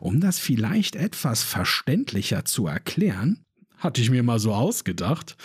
Um 0.00 0.20
das 0.20 0.38
vielleicht 0.38 0.96
etwas 0.96 1.42
verständlicher 1.42 2.44
zu 2.44 2.66
erklären, 2.66 3.44
hatte 3.76 4.00
ich 4.00 4.10
mir 4.10 4.22
mal 4.22 4.38
so 4.38 4.54
ausgedacht, 4.54 5.36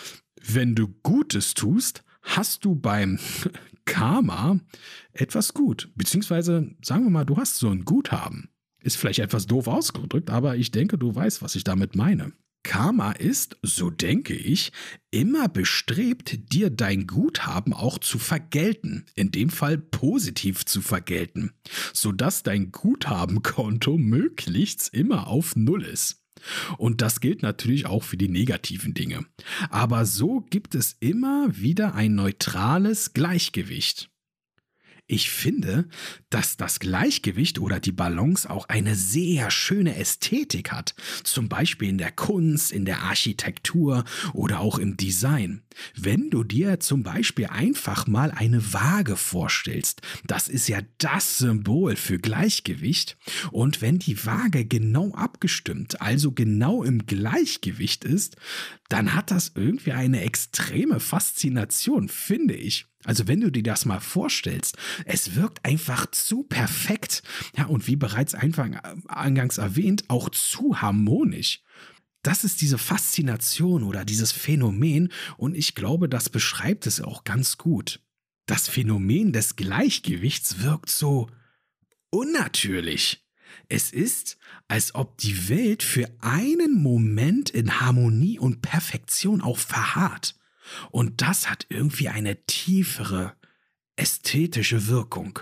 wenn 0.42 0.74
du 0.74 0.88
Gutes 1.02 1.54
tust, 1.54 2.02
hast 2.36 2.64
du 2.64 2.74
beim 2.74 3.18
Karma 3.84 4.60
etwas 5.12 5.54
gut. 5.54 5.90
Beziehungsweise, 5.94 6.74
sagen 6.82 7.04
wir 7.04 7.10
mal, 7.10 7.24
du 7.24 7.36
hast 7.36 7.56
so 7.56 7.68
ein 7.68 7.84
Guthaben. 7.84 8.50
Ist 8.82 8.96
vielleicht 8.96 9.18
etwas 9.18 9.46
doof 9.46 9.66
ausgedrückt, 9.66 10.30
aber 10.30 10.56
ich 10.56 10.70
denke, 10.70 10.96
du 10.96 11.14
weißt, 11.14 11.42
was 11.42 11.54
ich 11.54 11.64
damit 11.64 11.96
meine. 11.96 12.32
Karma 12.62 13.12
ist, 13.12 13.56
so 13.62 13.90
denke 13.90 14.34
ich, 14.34 14.72
immer 15.10 15.48
bestrebt, 15.48 16.52
dir 16.52 16.70
dein 16.70 17.06
Guthaben 17.06 17.72
auch 17.72 17.98
zu 17.98 18.18
vergelten, 18.18 19.06
in 19.14 19.30
dem 19.30 19.48
Fall 19.48 19.78
positiv 19.78 20.66
zu 20.66 20.82
vergelten, 20.82 21.52
sodass 21.94 22.42
dein 22.42 22.70
Guthabenkonto 22.70 23.96
möglichst 23.96 24.92
immer 24.92 25.26
auf 25.26 25.56
Null 25.56 25.84
ist. 25.84 26.19
Und 26.78 27.02
das 27.02 27.20
gilt 27.20 27.42
natürlich 27.42 27.86
auch 27.86 28.02
für 28.02 28.16
die 28.16 28.28
negativen 28.28 28.94
Dinge. 28.94 29.24
Aber 29.70 30.04
so 30.06 30.40
gibt 30.50 30.74
es 30.74 30.96
immer 31.00 31.48
wieder 31.50 31.94
ein 31.94 32.14
neutrales 32.14 33.12
Gleichgewicht. 33.12 34.10
Ich 35.12 35.28
finde, 35.28 35.88
dass 36.30 36.56
das 36.56 36.78
Gleichgewicht 36.78 37.58
oder 37.58 37.80
die 37.80 37.90
Balance 37.90 38.48
auch 38.48 38.68
eine 38.68 38.94
sehr 38.94 39.50
schöne 39.50 39.96
Ästhetik 39.96 40.70
hat. 40.70 40.94
Zum 41.24 41.48
Beispiel 41.48 41.88
in 41.88 41.98
der 41.98 42.12
Kunst, 42.12 42.70
in 42.70 42.84
der 42.84 43.02
Architektur 43.02 44.04
oder 44.34 44.60
auch 44.60 44.78
im 44.78 44.96
Design. 44.96 45.62
Wenn 45.96 46.30
du 46.30 46.44
dir 46.44 46.78
zum 46.78 47.02
Beispiel 47.02 47.46
einfach 47.46 48.06
mal 48.06 48.30
eine 48.30 48.72
Waage 48.72 49.16
vorstellst, 49.16 50.00
das 50.28 50.46
ist 50.46 50.68
ja 50.68 50.78
das 50.98 51.38
Symbol 51.38 51.96
für 51.96 52.20
Gleichgewicht. 52.20 53.16
Und 53.50 53.82
wenn 53.82 53.98
die 53.98 54.24
Waage 54.26 54.64
genau 54.64 55.12
abgestimmt, 55.14 56.00
also 56.00 56.30
genau 56.30 56.84
im 56.84 57.06
Gleichgewicht 57.06 58.04
ist, 58.04 58.36
dann 58.88 59.12
hat 59.12 59.32
das 59.32 59.50
irgendwie 59.56 59.90
eine 59.90 60.20
extreme 60.20 61.00
Faszination, 61.00 62.08
finde 62.08 62.54
ich. 62.54 62.89
Also 63.04 63.26
wenn 63.28 63.40
du 63.40 63.50
dir 63.50 63.62
das 63.62 63.86
mal 63.86 64.00
vorstellst, 64.00 64.76
es 65.06 65.34
wirkt 65.34 65.64
einfach 65.64 66.10
zu 66.10 66.42
perfekt. 66.42 67.22
Ja, 67.56 67.66
und 67.66 67.86
wie 67.86 67.96
bereits 67.96 68.34
eingangs 68.34 69.58
erwähnt, 69.58 70.04
auch 70.08 70.28
zu 70.30 70.82
harmonisch. 70.82 71.62
Das 72.22 72.44
ist 72.44 72.60
diese 72.60 72.76
Faszination 72.76 73.82
oder 73.82 74.04
dieses 74.04 74.32
Phänomen 74.32 75.10
und 75.38 75.56
ich 75.56 75.74
glaube, 75.74 76.08
das 76.08 76.28
beschreibt 76.28 76.86
es 76.86 77.00
auch 77.00 77.24
ganz 77.24 77.56
gut. 77.56 78.00
Das 78.44 78.68
Phänomen 78.68 79.32
des 79.32 79.56
Gleichgewichts 79.56 80.62
wirkt 80.62 80.90
so 80.90 81.30
unnatürlich. 82.10 83.26
Es 83.68 83.92
ist, 83.92 84.36
als 84.68 84.94
ob 84.94 85.16
die 85.18 85.48
Welt 85.48 85.82
für 85.82 86.10
einen 86.20 86.82
Moment 86.82 87.50
in 87.50 87.80
Harmonie 87.80 88.38
und 88.38 88.60
Perfektion 88.60 89.40
auch 89.40 89.58
verharrt. 89.58 90.34
Und 90.90 91.22
das 91.22 91.50
hat 91.50 91.66
irgendwie 91.68 92.08
eine 92.08 92.44
tiefere 92.46 93.34
ästhetische 93.96 94.86
Wirkung. 94.88 95.40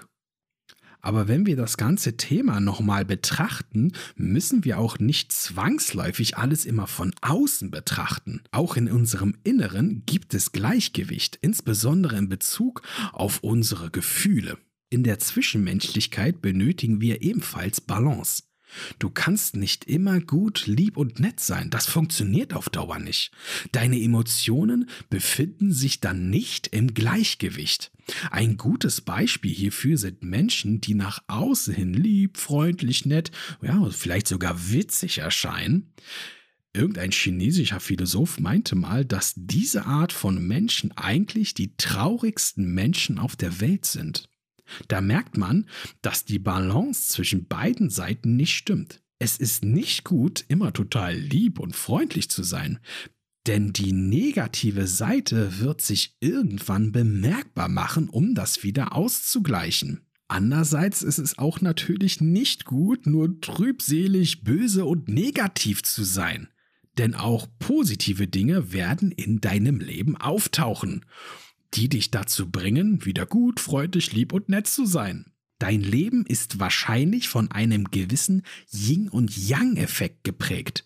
Aber 1.00 1.28
wenn 1.28 1.47
wir 1.47 1.56
das 1.56 1.76
ganze 1.76 2.16
Thema 2.16 2.61
nochmal 2.61 3.04
betrachten, 3.04 3.92
müssen 4.16 4.64
wir 4.64 4.78
auch 4.78 4.99
nicht 4.99 5.32
zwangsläufig 5.32 6.37
alles 6.37 6.64
immer 6.64 6.87
von 6.87 7.14
außen 7.20 7.70
betrachten. 7.70 8.42
Auch 8.50 8.76
in 8.76 8.90
unserem 8.90 9.37
Inneren 9.44 10.02
gibt 10.06 10.35
es 10.35 10.50
Gleichgewicht, 10.50 11.38
insbesondere 11.40 12.16
in 12.16 12.28
Bezug 12.28 12.82
auf 13.12 13.38
unsere 13.42 13.90
Gefühle. 13.90 14.58
In 14.90 15.04
der 15.04 15.18
Zwischenmenschlichkeit 15.18 16.42
benötigen 16.42 17.00
wir 17.00 17.23
ebenfalls 17.23 17.80
Balance. 17.80 18.42
Du 18.98 19.10
kannst 19.10 19.56
nicht 19.56 19.84
immer 19.84 20.20
gut, 20.20 20.66
lieb 20.66 20.96
und 20.96 21.20
nett 21.20 21.40
sein. 21.40 21.70
Das 21.70 21.87
funktioniert 21.87 22.54
auf 22.54 22.68
Dauer 22.68 22.98
nicht. 22.98 23.32
Deine 23.72 24.00
Emotionen 24.00 24.88
befinden 25.10 25.72
sich 25.72 26.00
dann 26.00 26.30
nicht 26.30 26.68
im 26.68 26.94
Gleichgewicht. 26.94 27.90
Ein 28.30 28.56
gutes 28.56 29.00
Beispiel 29.00 29.54
hierfür 29.54 29.98
sind 29.98 30.22
Menschen, 30.22 30.80
die 30.80 30.94
nach 30.94 31.22
außen 31.26 31.75
hin 31.75 31.92
lieb, 31.92 32.38
freundlich, 32.38 33.04
nett, 33.04 33.30
ja, 33.62 33.88
vielleicht 33.90 34.28
sogar 34.28 34.70
witzig 34.70 35.18
erscheinen. 35.18 35.92
Irgendein 36.72 37.10
chinesischer 37.10 37.80
Philosoph 37.80 38.38
meinte 38.38 38.76
mal, 38.76 39.04
dass 39.04 39.34
diese 39.37 39.87
Art 39.87 40.12
von 40.12 40.46
Menschen 40.46 40.96
eigentlich 40.96 41.54
die 41.54 41.76
traurigsten 41.76 42.72
Menschen 42.72 43.18
auf 43.18 43.37
der 43.37 43.60
Welt 43.60 43.84
sind. 43.84 44.28
Da 44.88 45.00
merkt 45.00 45.37
man, 45.37 45.66
dass 46.02 46.25
die 46.25 46.38
Balance 46.38 47.08
zwischen 47.08 47.46
beiden 47.46 47.90
Seiten 47.90 48.37
nicht 48.37 48.54
stimmt. 48.54 49.02
Es 49.18 49.37
ist 49.37 49.64
nicht 49.64 50.04
gut, 50.04 50.44
immer 50.48 50.72
total 50.72 51.14
lieb 51.14 51.58
und 51.58 51.75
freundlich 51.75 52.30
zu 52.30 52.42
sein, 52.42 52.78
denn 53.46 53.72
die 53.72 53.92
negative 53.92 54.87
Seite 54.87 55.58
wird 55.60 55.80
sich 55.80 56.16
irgendwann 56.20 56.92
bemerkbar 56.92 57.68
machen, 57.68 58.08
um 58.08 58.34
das 58.34 58.62
wieder 58.62 58.94
auszugleichen. 58.94 60.02
Andererseits 60.28 61.02
ist 61.02 61.18
es 61.18 61.38
auch 61.38 61.62
natürlich 61.62 62.20
nicht 62.20 62.66
gut, 62.66 63.07
nur 63.07 63.40
trübselig, 63.40 64.44
böse 64.44 64.85
und 64.85 65.09
negativ 65.09 65.83
zu 65.83 66.04
sein. 66.04 66.48
Denn 66.98 67.14
auch 67.14 67.46
positive 67.59 68.28
Dinge 68.28 68.72
werden 68.72 69.11
in 69.11 69.40
deinem 69.40 69.81
Leben 69.81 70.16
auftauchen 70.16 71.07
die 71.74 71.88
dich 71.88 72.11
dazu 72.11 72.50
bringen, 72.50 73.04
wieder 73.04 73.26
gut, 73.26 73.61
freundlich, 73.61 74.12
lieb 74.12 74.33
und 74.33 74.48
nett 74.48 74.66
zu 74.66 74.87
sein. 74.87 75.26
Dein 75.59 75.81
Leben 75.81 76.24
ist 76.24 76.61
wahrscheinlich 76.61 77.28
von 77.28 77.50
einem 77.50 77.90
gewissen 77.90 78.42
Yin- 78.70 79.09
und 79.09 79.37
Yang-Effekt 79.37 80.22
geprägt, 80.22 80.85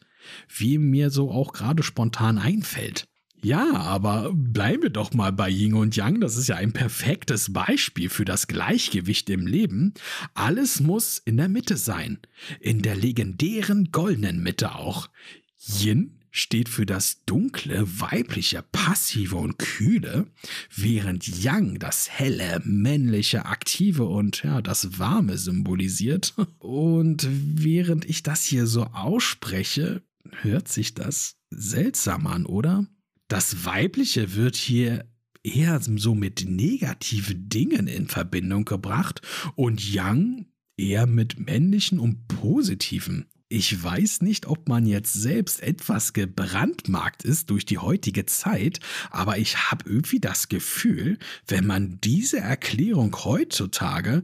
wie 0.49 0.79
mir 0.79 1.11
so 1.11 1.31
auch 1.31 1.53
gerade 1.53 1.83
spontan 1.83 2.38
einfällt. 2.38 3.07
Ja, 3.45 3.73
aber 3.73 4.31
bleiben 4.33 4.85
wir 4.85 4.90
doch 4.90 5.12
mal 5.14 5.33
bei 5.33 5.51
Yin 5.51 5.75
und 5.75 5.97
Yang, 5.97 6.21
das 6.21 6.37
ist 6.37 6.49
ja 6.49 6.57
ein 6.57 6.73
perfektes 6.73 7.53
Beispiel 7.53 8.09
für 8.09 8.25
das 8.25 8.47
Gleichgewicht 8.47 9.29
im 9.31 9.49
Leben. 9.49 9.95
Alles 10.33 10.79
muss 10.79 11.18
in 11.18 11.38
der 11.38 11.49
Mitte 11.49 11.77
sein, 11.77 12.18
in 12.61 12.83
der 12.83 12.95
legendären 12.95 13.90
goldenen 13.90 14.45
Mitte 14.45 14.77
auch. 14.77 15.11
Yin 15.59 16.22
steht 16.33 16.68
für 16.68 16.87
das 16.87 17.25
dunkle, 17.27 17.85
weibliche, 18.01 18.64
passive 18.73 19.37
und 19.37 19.59
kühle, 19.59 20.27
während 20.75 21.29
Yang 21.29 21.79
das 21.79 22.11
helle, 22.11 22.61
männliche, 22.64 23.45
aktive 23.45 24.05
und 24.05 24.42
ja, 24.42 24.62
das 24.62 24.99
warme 24.99 25.38
symbolisiert. 25.38 26.35
Und 26.59 27.29
während 27.31 28.09
ich 28.09 28.23
das 28.23 28.45
hier 28.45 28.66
so 28.66 28.85
ausspreche, 28.85 30.03
hört 30.40 30.68
sich 30.68 30.95
das 30.95 31.37
seltsam 31.51 32.27
an, 32.27 32.47
oder? 32.47 32.87
Das 33.29 33.64
weibliche 33.64 34.35
wird 34.35 34.57
hier 34.57 35.05
eher 35.42 35.81
so 35.81 36.14
mit 36.14 36.45
negativen 36.49 37.49
Dingen 37.49 37.88
in 37.88 38.09
Verbindung 38.09 38.64
gebracht 38.64 39.21
und 39.55 39.85
Yang 39.92 40.47
eher 40.77 41.07
mit 41.07 41.38
männlichen 41.38 41.99
und 41.99 42.27
positiven. 42.29 43.27
Ich 43.55 43.83
weiß 43.83 44.23
nicht, 44.23 44.47
ob 44.47 44.71
man 44.71 44.87
jetzt 44.87 45.12
selbst 45.12 45.62
etwas 45.62 46.15
gebrandmarkt 46.15 47.23
ist 47.23 47.51
durch 47.51 47.67
die 47.67 47.77
heutige 47.77 48.25
Zeit, 48.25 48.81
aber 49.11 49.37
ich 49.37 49.71
habe 49.71 49.85
irgendwie 49.91 50.21
das 50.21 50.49
Gefühl, 50.49 51.19
wenn 51.47 51.67
man 51.67 52.01
diese 52.01 52.38
Erklärung 52.38 53.15
heutzutage 53.15 54.23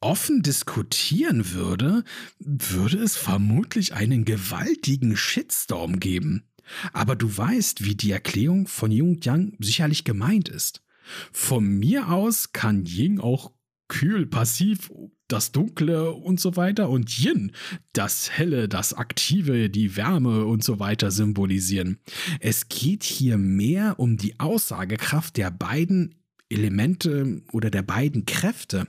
offen 0.00 0.40
diskutieren 0.40 1.52
würde, 1.52 2.04
würde 2.38 3.02
es 3.02 3.18
vermutlich 3.18 3.92
einen 3.92 4.24
gewaltigen 4.24 5.14
Shitstorm 5.14 6.00
geben. 6.00 6.44
Aber 6.94 7.16
du 7.16 7.36
weißt, 7.36 7.84
wie 7.84 7.96
die 7.96 8.12
Erklärung 8.12 8.66
von 8.66 8.90
Jung 8.90 9.20
Yang 9.20 9.58
sicherlich 9.58 10.04
gemeint 10.04 10.48
ist. 10.48 10.82
Von 11.32 11.66
mir 11.66 12.08
aus 12.08 12.54
kann 12.54 12.86
Ying 12.86 13.20
auch 13.20 13.52
kühl, 13.88 14.24
passiv, 14.24 14.90
das 15.28 15.52
Dunkle 15.52 16.12
und 16.12 16.40
so 16.40 16.56
weiter 16.56 16.90
und 16.90 17.18
Yin, 17.18 17.52
das 17.92 18.30
Helle, 18.30 18.68
das 18.68 18.92
Aktive, 18.92 19.70
die 19.70 19.96
Wärme 19.96 20.44
und 20.44 20.62
so 20.62 20.78
weiter 20.78 21.10
symbolisieren. 21.10 21.98
Es 22.40 22.68
geht 22.68 23.04
hier 23.04 23.38
mehr 23.38 23.98
um 23.98 24.16
die 24.16 24.38
Aussagekraft 24.38 25.36
der 25.36 25.50
beiden 25.50 26.14
Elemente 26.48 27.42
oder 27.52 27.70
der 27.70 27.82
beiden 27.82 28.26
Kräfte. 28.26 28.86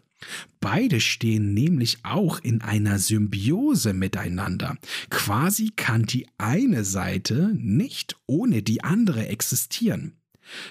Beide 0.60 1.00
stehen 1.00 1.54
nämlich 1.54 2.00
auch 2.04 2.40
in 2.40 2.62
einer 2.62 3.00
Symbiose 3.00 3.94
miteinander. 3.94 4.78
Quasi 5.10 5.72
kann 5.76 6.04
die 6.04 6.28
eine 6.38 6.84
Seite 6.84 7.52
nicht 7.56 8.16
ohne 8.26 8.64
die 8.64 8.84
andere 8.84 9.28
existieren. 9.28 10.18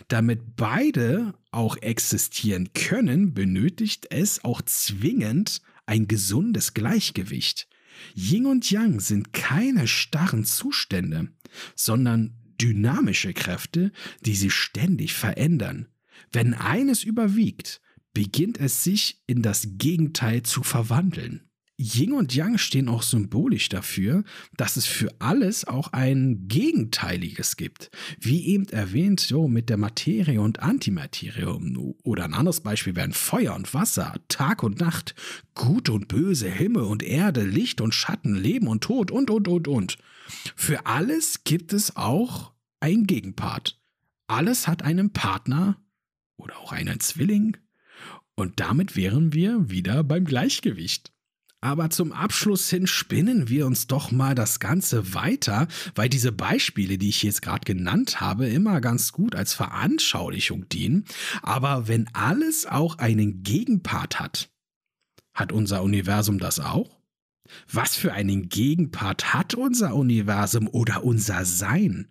Damit 0.09 0.57
beide 0.57 1.35
auch 1.51 1.77
existieren 1.77 2.73
können, 2.75 3.35
benötigt 3.35 4.07
es 4.11 4.45
auch 4.45 4.63
zwingend 4.63 5.63
ein 5.87 6.09
gesundes 6.09 6.75
Gleichgewicht. 6.75 7.69
Yin 8.15 8.47
und 8.47 8.71
Yang 8.71 9.01
sind 9.01 9.33
keine 9.33 9.87
starren 9.87 10.45
Zustände, 10.45 11.29
sondern 11.75 12.35
dynamische 12.61 13.33
Kräfte, 13.33 13.93
die 14.25 14.35
sich 14.35 14.55
ständig 14.55 15.15
verändern. 15.15 15.89
Wenn 16.33 16.55
eines 16.55 17.05
überwiegt, 17.05 17.81
beginnt 18.13 18.59
es 18.59 18.85
sich 18.85 19.23
in 19.27 19.43
das 19.43 19.69
Gegenteil 19.73 20.43
zu 20.43 20.63
verwandeln. 20.63 21.43
Yin 21.77 22.13
und 22.13 22.33
Yang 22.33 22.59
stehen 22.59 22.89
auch 22.89 23.03
symbolisch 23.03 23.69
dafür, 23.69 24.23
dass 24.57 24.77
es 24.77 24.87
für 24.87 25.13
alles 25.19 25.67
auch 25.67 25.93
ein 25.93 26.47
Gegenteiliges 26.47 27.57
gibt. 27.57 27.91
Wie 28.21 28.47
eben 28.47 28.69
erwähnt, 28.69 29.19
so 29.19 29.49
mit 29.49 29.69
der 29.71 29.77
Materie 29.77 30.41
und 30.41 30.61
Antimaterie. 30.61 31.95
Oder 32.05 32.25
ein 32.25 32.35
anderes 32.35 32.61
Beispiel 32.61 32.95
wären 32.95 33.13
Feuer 33.13 33.55
und 33.55 33.75
Wasser, 33.75 34.15
Tag 34.29 34.63
und 34.63 34.79
Nacht, 34.79 35.17
Gut 35.55 35.89
und 35.89 36.07
Böse, 36.07 36.49
Himmel 36.49 36.85
und 36.85 37.03
Erde, 37.03 37.43
Licht 37.43 37.81
und 37.81 37.93
Schatten, 37.93 38.37
Leben 38.37 38.69
und 38.69 38.85
Tod 38.85 39.11
und, 39.11 39.31
und, 39.31 39.49
und, 39.49 39.67
und. 39.67 39.99
Für 40.55 40.87
alles 40.87 41.43
gibt 41.43 41.73
es 41.73 41.97
auch 41.97 42.53
ein 42.79 43.05
Gegenpart. 43.07 43.81
Alles 44.29 44.69
hat 44.69 44.83
einen 44.83 45.13
Partner 45.13 45.83
oder 46.37 46.57
auch 46.59 46.73
einen 46.73 47.01
Zwilling. 47.01 47.57
Und 48.37 48.61
damit 48.61 48.95
wären 48.97 49.33
wir 49.33 49.71
wieder 49.71 50.05
beim 50.05 50.25
Gleichgewicht. 50.25 51.14
Aber 51.65 51.89
zum 51.89 52.13
Abschluss 52.13 52.69
hin 52.69 52.87
spinnen 52.87 53.49
wir 53.49 53.65
uns 53.65 53.87
doch 53.87 54.11
mal 54.11 54.35
das 54.35 54.61
Ganze 54.61 55.15
weiter, 55.15 55.67
weil 55.95 56.11
diese 56.11 56.31
Beispiele, 56.31 56.99
die 56.99 57.09
ich 57.09 57.23
jetzt 57.23 57.41
gerade 57.41 57.65
genannt 57.65 58.21
habe, 58.21 58.47
immer 58.47 58.83
ganz 58.83 59.13
gut 59.13 59.35
als 59.35 59.55
Veranschaulichung 59.55 60.69
dienen. 60.69 61.07
Aber 61.41 61.89
wenn 61.89 62.07
alles 62.13 62.67
auch 62.67 62.99
einen 62.99 63.43
Gegenpart 63.43 64.21
hat, 64.21 64.51
hat 65.33 65.53
unser 65.53 65.83
Universum 65.83 66.39
das 66.39 66.61
auch? 66.61 67.01
Was 67.73 67.97
für 67.97 68.13
einen 68.13 68.51
Gegenpart 68.51 69.33
hat 69.33 69.55
unser 69.55 69.95
Universum 69.95 70.69
oder 70.69 71.03
unser 71.03 71.47
Sein? 71.47 72.09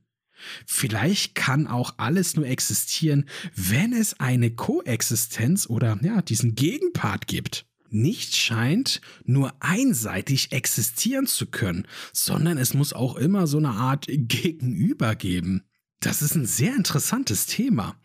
Vielleicht 0.65 1.35
kann 1.35 1.67
auch 1.67 1.93
alles 1.97 2.35
nur 2.35 2.47
existieren, 2.47 3.29
wenn 3.55 3.93
es 3.93 4.19
eine 4.19 4.49
Koexistenz 4.49 5.69
oder 5.69 5.99
ja, 6.01 6.23
diesen 6.23 6.55
Gegenpart 6.55 7.27
gibt. 7.27 7.67
Nichts 7.93 8.38
scheint 8.38 9.01
nur 9.23 9.53
einseitig 9.60 10.51
existieren 10.51 11.27
zu 11.27 11.45
können, 11.45 11.88
sondern 12.12 12.58
es 12.58 12.73
muss 12.73 12.91
auch 12.91 13.15
immer 13.15 13.45
so 13.45 13.60
eine 13.60 13.69
Art 13.69 14.08
Gegenüber 14.10 15.15
geben. 15.15 15.63
Das 15.99 16.23
ist 16.23 16.34
ein 16.34 16.47
sehr 16.47 16.75
interessantes 16.75 17.45
Thema. 17.45 17.95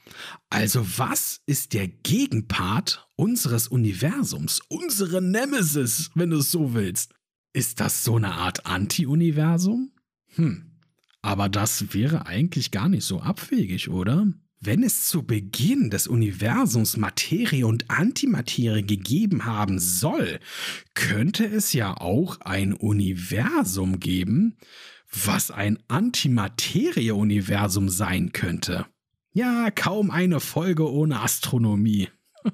Also 0.51 0.87
was 0.98 1.40
ist 1.46 1.72
der 1.72 1.88
Gegenpart 1.88 3.09
unseres 3.16 3.66
Universums, 3.66 4.61
unsere 4.68 5.22
Nemesis, 5.22 6.11
wenn 6.14 6.31
du 6.31 6.37
es 6.37 6.51
so 6.51 6.74
willst? 6.74 7.14
Ist 7.55 7.81
das 7.81 8.05
so 8.05 8.16
eine 8.16 8.35
Art 8.35 8.66
Anti-Universum? 8.66 9.92
Hm, 10.35 10.79
aber 11.22 11.48
das 11.48 11.94
wäre 11.94 12.27
eigentlich 12.27 12.72
gar 12.72 12.90
nicht 12.90 13.05
so 13.05 13.20
abwegig, 13.20 13.88
oder? 13.88 14.27
Wenn 14.61 14.83
es 14.83 15.07
zu 15.07 15.23
Beginn 15.23 15.88
des 15.88 16.09
Universums 16.09 16.97
Materie 16.97 17.64
und 17.64 17.88
Antimaterie 17.90 18.83
gegeben 18.83 19.44
haben 19.44 19.79
soll, 19.79 20.40
könnte 20.94 21.47
es 21.47 21.73
ja 21.73 21.97
auch 21.97 22.40
ein 22.40 22.73
Universum 22.73 24.01
geben, 24.01 24.57
was 25.12 25.53
ein 25.53 25.79
Antimaterie-Universum 25.87 27.88
sein 27.88 28.33
könnte. 28.33 28.87
Ja, 29.33 29.71
kaum 29.71 30.11
eine 30.11 30.40
Folge 30.40 30.90
ohne 30.90 31.21
Astronomie. 31.21 32.09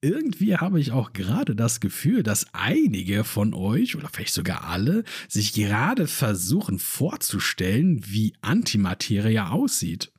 Irgendwie 0.00 0.56
habe 0.56 0.80
ich 0.80 0.90
auch 0.90 1.12
gerade 1.12 1.54
das 1.54 1.78
Gefühl, 1.78 2.24
dass 2.24 2.46
einige 2.52 3.22
von 3.22 3.54
euch 3.54 3.94
oder 3.94 4.08
vielleicht 4.12 4.34
sogar 4.34 4.64
alle 4.64 5.04
sich 5.28 5.52
gerade 5.52 6.08
versuchen 6.08 6.80
vorzustellen, 6.80 8.00
wie 8.04 8.34
Antimaterie 8.40 9.38
aussieht. 9.38 10.11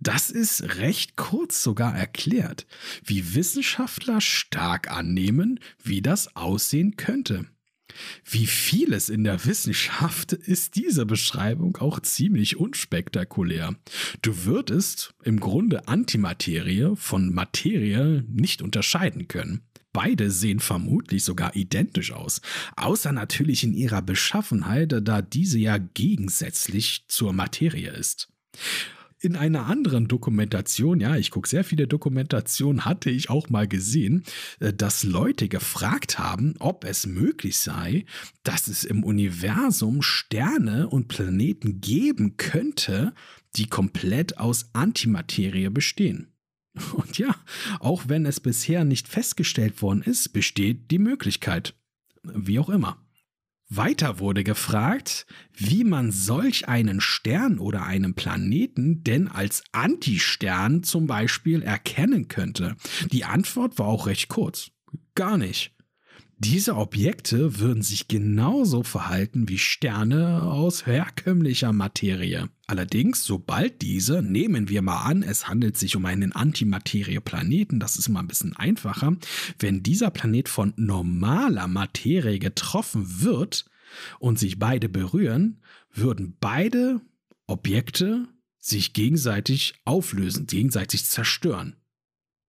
Das 0.00 0.30
ist 0.30 0.78
recht 0.78 1.16
kurz 1.16 1.62
sogar 1.62 1.96
erklärt, 1.96 2.66
wie 3.04 3.34
Wissenschaftler 3.34 4.20
stark 4.20 4.90
annehmen, 4.90 5.60
wie 5.82 6.02
das 6.02 6.36
aussehen 6.36 6.96
könnte. 6.96 7.46
Wie 8.24 8.46
vieles 8.46 9.08
in 9.08 9.24
der 9.24 9.44
Wissenschaft 9.44 10.32
ist 10.32 10.76
diese 10.76 11.04
Beschreibung 11.06 11.76
auch 11.76 12.00
ziemlich 12.00 12.56
unspektakulär. 12.56 13.74
Du 14.22 14.44
würdest 14.44 15.14
im 15.22 15.40
Grunde 15.40 15.88
Antimaterie 15.88 16.96
von 16.96 17.34
Materie 17.34 18.24
nicht 18.28 18.62
unterscheiden 18.62 19.28
können. 19.28 19.62
Beide 19.92 20.30
sehen 20.30 20.60
vermutlich 20.60 21.22
sogar 21.22 21.54
identisch 21.54 22.12
aus, 22.12 22.40
außer 22.76 23.12
natürlich 23.12 23.62
in 23.62 23.74
ihrer 23.74 24.00
Beschaffenheit, 24.00 24.94
da 25.02 25.20
diese 25.20 25.58
ja 25.58 25.76
gegensätzlich 25.76 27.04
zur 27.08 27.34
Materie 27.34 27.90
ist 27.90 28.28
in 29.22 29.36
einer 29.36 29.66
anderen 29.66 30.08
Dokumentation, 30.08 31.00
ja, 31.00 31.16
ich 31.16 31.30
gucke 31.30 31.48
sehr 31.48 31.64
viele 31.64 31.86
Dokumentationen, 31.86 32.84
hatte 32.84 33.08
ich 33.08 33.30
auch 33.30 33.48
mal 33.48 33.68
gesehen, 33.68 34.24
äh, 34.60 34.72
dass 34.72 35.04
Leute 35.04 35.48
gefragt 35.48 36.18
haben, 36.18 36.54
ob 36.58 36.84
es 36.84 37.06
möglich 37.06 37.58
sei, 37.58 38.04
dass 38.42 38.66
es 38.68 38.84
im 38.84 39.04
Universum 39.04 40.02
Sterne 40.02 40.88
und 40.88 41.08
Planeten 41.08 41.80
geben 41.80 42.36
könnte, 42.36 43.14
die 43.56 43.66
komplett 43.66 44.38
aus 44.38 44.70
Antimaterie 44.72 45.68
bestehen. 45.68 46.28
Und 46.94 47.18
ja, 47.18 47.36
auch 47.80 48.04
wenn 48.08 48.24
es 48.24 48.40
bisher 48.40 48.84
nicht 48.84 49.06
festgestellt 49.06 49.82
worden 49.82 50.02
ist, 50.02 50.32
besteht 50.32 50.90
die 50.90 50.98
Möglichkeit. 50.98 51.74
Wie 52.22 52.58
auch 52.58 52.70
immer. 52.70 53.01
Weiter 53.76 54.18
wurde 54.18 54.44
gefragt, 54.44 55.26
wie 55.54 55.82
man 55.84 56.12
solch 56.12 56.68
einen 56.68 57.00
Stern 57.00 57.58
oder 57.58 57.84
einen 57.84 58.14
Planeten 58.14 59.02
denn 59.02 59.28
als 59.28 59.64
Antistern 59.72 60.82
zum 60.82 61.06
Beispiel 61.06 61.62
erkennen 61.62 62.28
könnte. 62.28 62.76
Die 63.10 63.24
Antwort 63.24 63.78
war 63.78 63.86
auch 63.86 64.06
recht 64.06 64.28
kurz. 64.28 64.70
Gar 65.14 65.38
nicht. 65.38 65.72
Diese 66.44 66.74
Objekte 66.74 67.60
würden 67.60 67.84
sich 67.84 68.08
genauso 68.08 68.82
verhalten 68.82 69.48
wie 69.48 69.58
Sterne 69.58 70.42
aus 70.42 70.86
herkömmlicher 70.86 71.72
Materie. 71.72 72.48
Allerdings, 72.66 73.24
sobald 73.24 73.80
diese, 73.80 74.22
nehmen 74.22 74.68
wir 74.68 74.82
mal 74.82 75.04
an, 75.04 75.22
es 75.22 75.46
handelt 75.46 75.76
sich 75.76 75.94
um 75.94 76.04
einen 76.04 76.32
Antimaterie-Planeten, 76.32 77.78
das 77.78 77.94
ist 77.94 78.08
mal 78.08 78.18
ein 78.18 78.26
bisschen 78.26 78.56
einfacher, 78.56 79.16
wenn 79.60 79.84
dieser 79.84 80.10
Planet 80.10 80.48
von 80.48 80.72
normaler 80.74 81.68
Materie 81.68 82.40
getroffen 82.40 83.22
wird 83.22 83.66
und 84.18 84.36
sich 84.36 84.58
beide 84.58 84.88
berühren, 84.88 85.60
würden 85.92 86.36
beide 86.40 87.00
Objekte 87.46 88.26
sich 88.58 88.94
gegenseitig 88.94 89.74
auflösen, 89.84 90.46
gegenseitig 90.48 91.04
zerstören. 91.04 91.76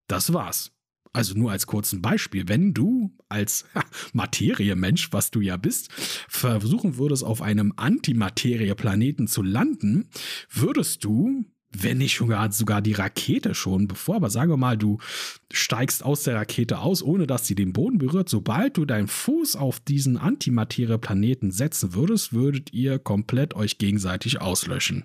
Das 0.08 0.32
war's. 0.32 0.72
Also 1.14 1.34
nur 1.34 1.52
als 1.52 1.68
kurzen 1.68 2.02
Beispiel, 2.02 2.48
wenn 2.48 2.74
du 2.74 3.12
als 3.28 3.64
Materiemensch, 4.12 5.12
was 5.12 5.30
du 5.30 5.40
ja 5.40 5.56
bist, 5.56 5.88
versuchen 6.28 6.98
würdest, 6.98 7.22
auf 7.22 7.40
einem 7.40 7.72
Antimaterie-Planeten 7.76 9.28
zu 9.28 9.42
landen, 9.42 10.08
würdest 10.50 11.04
du, 11.04 11.44
wenn 11.70 11.98
nicht 11.98 12.16
sogar, 12.16 12.50
sogar 12.50 12.82
die 12.82 12.94
Rakete 12.94 13.54
schon 13.54 13.86
bevor, 13.86 14.16
aber 14.16 14.28
sagen 14.28 14.50
wir 14.50 14.56
mal, 14.56 14.76
du 14.76 14.98
steigst 15.52 16.04
aus 16.04 16.24
der 16.24 16.34
Rakete 16.34 16.80
aus, 16.80 17.00
ohne 17.00 17.28
dass 17.28 17.46
sie 17.46 17.54
den 17.54 17.72
Boden 17.72 17.98
berührt, 17.98 18.28
sobald 18.28 18.76
du 18.76 18.84
deinen 18.84 19.08
Fuß 19.08 19.54
auf 19.54 19.78
diesen 19.78 20.16
Antimaterie-Planeten 20.16 21.52
setzen 21.52 21.94
würdest, 21.94 22.32
würdet 22.32 22.72
ihr 22.72 22.98
komplett 22.98 23.54
euch 23.54 23.78
gegenseitig 23.78 24.40
auslöschen. 24.40 25.04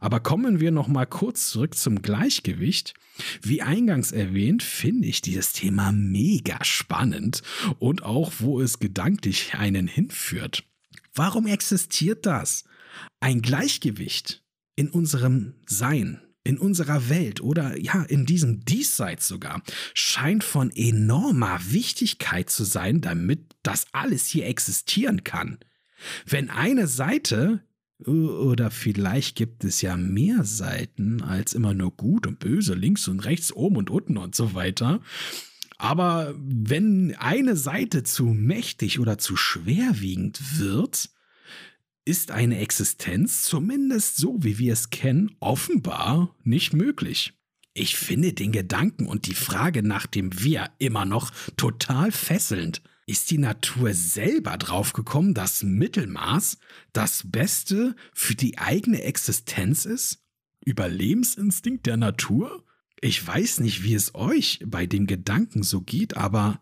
Aber 0.00 0.20
kommen 0.20 0.60
wir 0.60 0.70
noch 0.70 0.88
mal 0.88 1.06
kurz 1.06 1.50
zurück 1.50 1.76
zum 1.76 2.02
Gleichgewicht. 2.02 2.94
Wie 3.42 3.62
eingangs 3.62 4.12
erwähnt, 4.12 4.62
finde 4.62 5.08
ich 5.08 5.20
dieses 5.20 5.52
Thema 5.52 5.92
mega 5.92 6.64
spannend 6.64 7.42
und 7.78 8.02
auch, 8.02 8.32
wo 8.38 8.60
es 8.60 8.78
gedanklich 8.78 9.54
einen 9.54 9.86
hinführt. 9.86 10.64
Warum 11.14 11.46
existiert 11.46 12.26
das? 12.26 12.64
Ein 13.20 13.42
Gleichgewicht 13.42 14.44
in 14.76 14.88
unserem 14.88 15.54
Sein, 15.66 16.20
in 16.44 16.58
unserer 16.58 17.08
Welt 17.08 17.40
oder 17.40 17.76
ja, 17.76 18.04
in 18.04 18.24
diesem 18.24 18.64
Diesseits 18.64 19.26
sogar, 19.26 19.62
scheint 19.94 20.44
von 20.44 20.70
enormer 20.70 21.58
Wichtigkeit 21.70 22.50
zu 22.50 22.64
sein, 22.64 23.00
damit 23.00 23.56
das 23.64 23.86
alles 23.92 24.26
hier 24.26 24.46
existieren 24.46 25.24
kann. 25.24 25.58
Wenn 26.24 26.50
eine 26.50 26.86
Seite 26.86 27.64
oder 28.06 28.70
vielleicht 28.70 29.36
gibt 29.36 29.64
es 29.64 29.82
ja 29.82 29.96
mehr 29.96 30.44
Seiten 30.44 31.22
als 31.22 31.54
immer 31.54 31.74
nur 31.74 31.90
gut 31.96 32.26
und 32.26 32.38
böse, 32.38 32.74
links 32.74 33.08
und 33.08 33.20
rechts, 33.20 33.52
oben 33.52 33.76
und 33.76 33.90
unten 33.90 34.16
und 34.16 34.34
so 34.34 34.54
weiter. 34.54 35.00
Aber 35.78 36.34
wenn 36.38 37.14
eine 37.16 37.56
Seite 37.56 38.02
zu 38.02 38.26
mächtig 38.26 38.98
oder 38.98 39.18
zu 39.18 39.36
schwerwiegend 39.36 40.58
wird, 40.58 41.10
ist 42.04 42.30
eine 42.30 42.58
Existenz, 42.58 43.42
zumindest 43.42 44.16
so 44.16 44.42
wie 44.42 44.58
wir 44.58 44.72
es 44.72 44.90
kennen, 44.90 45.36
offenbar 45.40 46.34
nicht 46.42 46.72
möglich. 46.72 47.34
Ich 47.74 47.96
finde 47.96 48.32
den 48.32 48.50
Gedanken 48.50 49.06
und 49.06 49.26
die 49.26 49.34
Frage 49.34 49.82
nach 49.82 50.06
dem 50.06 50.42
Wir 50.42 50.70
immer 50.78 51.04
noch 51.04 51.30
total 51.56 52.10
fesselnd. 52.10 52.82
Ist 53.08 53.30
die 53.30 53.38
Natur 53.38 53.94
selber 53.94 54.58
draufgekommen, 54.58 55.32
dass 55.32 55.62
Mittelmaß 55.62 56.58
das 56.92 57.22
Beste 57.24 57.96
für 58.12 58.34
die 58.34 58.58
eigene 58.58 59.00
Existenz 59.00 59.86
ist? 59.86 60.22
Überlebensinstinkt 60.62 61.86
der 61.86 61.96
Natur? 61.96 62.66
Ich 63.00 63.26
weiß 63.26 63.60
nicht, 63.60 63.82
wie 63.82 63.94
es 63.94 64.14
euch 64.14 64.62
bei 64.66 64.84
dem 64.84 65.06
Gedanken 65.06 65.62
so 65.62 65.80
geht, 65.80 66.18
aber 66.18 66.60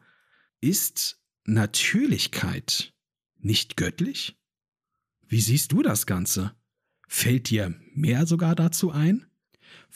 ist 0.61 1.21
Natürlichkeit 1.43 2.95
nicht 3.39 3.77
göttlich? 3.77 4.39
Wie 5.27 5.41
siehst 5.41 5.73
du 5.73 5.83
das 5.83 6.07
Ganze? 6.07 6.55
Fällt 7.09 7.51
dir 7.51 7.75
mehr 7.93 8.25
sogar 8.25 8.55
dazu 8.55 8.93
ein? 8.93 9.27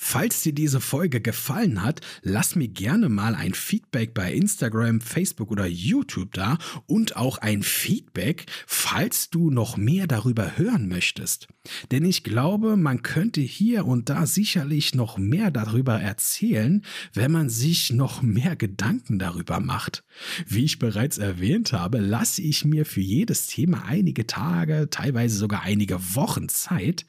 Falls 0.03 0.41
dir 0.43 0.55
diese 0.55 0.81
Folge 0.81 1.21
gefallen 1.21 1.83
hat, 1.83 2.01
lass 2.23 2.57
mir 2.57 2.69
gerne 2.69 3.09
mal 3.09 3.35
ein 3.35 3.53
Feedback 3.53 4.15
bei 4.15 4.33
Instagram, 4.33 5.01
Facebook 5.01 5.51
oder 5.51 5.67
YouTube 5.67 6.33
da 6.33 6.57
und 6.87 7.17
auch 7.17 7.39
ein 7.39 7.63
Feedback, 7.63 8.47
falls 8.67 9.29
du 9.29 9.51
noch 9.51 9.77
mehr 9.77 10.07
darüber 10.07 10.57
hören 10.57 10.89
möchtest. 10.89 11.49
Denn 11.91 12.07
ich 12.07 12.25
glaube, 12.25 12.77
man 12.77 13.03
könnte 13.03 13.43
hier 13.43 13.85
und 13.85 14.09
da 14.09 14.27
sicherlich 14.27 14.95
noch 14.95 15.19
mehr 15.19 15.51
darüber 15.51 16.01
erzählen, 16.01 16.83
wenn 17.13 17.31
man 17.31 17.51
sich 17.51 17.93
noch 17.93 18.23
mehr 18.23 18.57
Gedanken 18.57 19.19
darüber 19.19 19.61
macht. 19.61 20.03
Wie 20.47 20.65
ich 20.65 20.79
bereits 20.79 21.19
erwähnt 21.19 21.73
habe, 21.73 21.99
lasse 21.99 22.43
ich 22.43 22.65
mir 22.65 22.85
für 22.85 23.01
jedes 23.01 23.47
Thema 23.47 23.85
einige 23.87 24.27
Tage, 24.27 24.89
teilweise 24.91 25.37
sogar 25.37 25.63
einige 25.63 25.99
Wochen 26.15 26.49
Zeit 26.49 27.05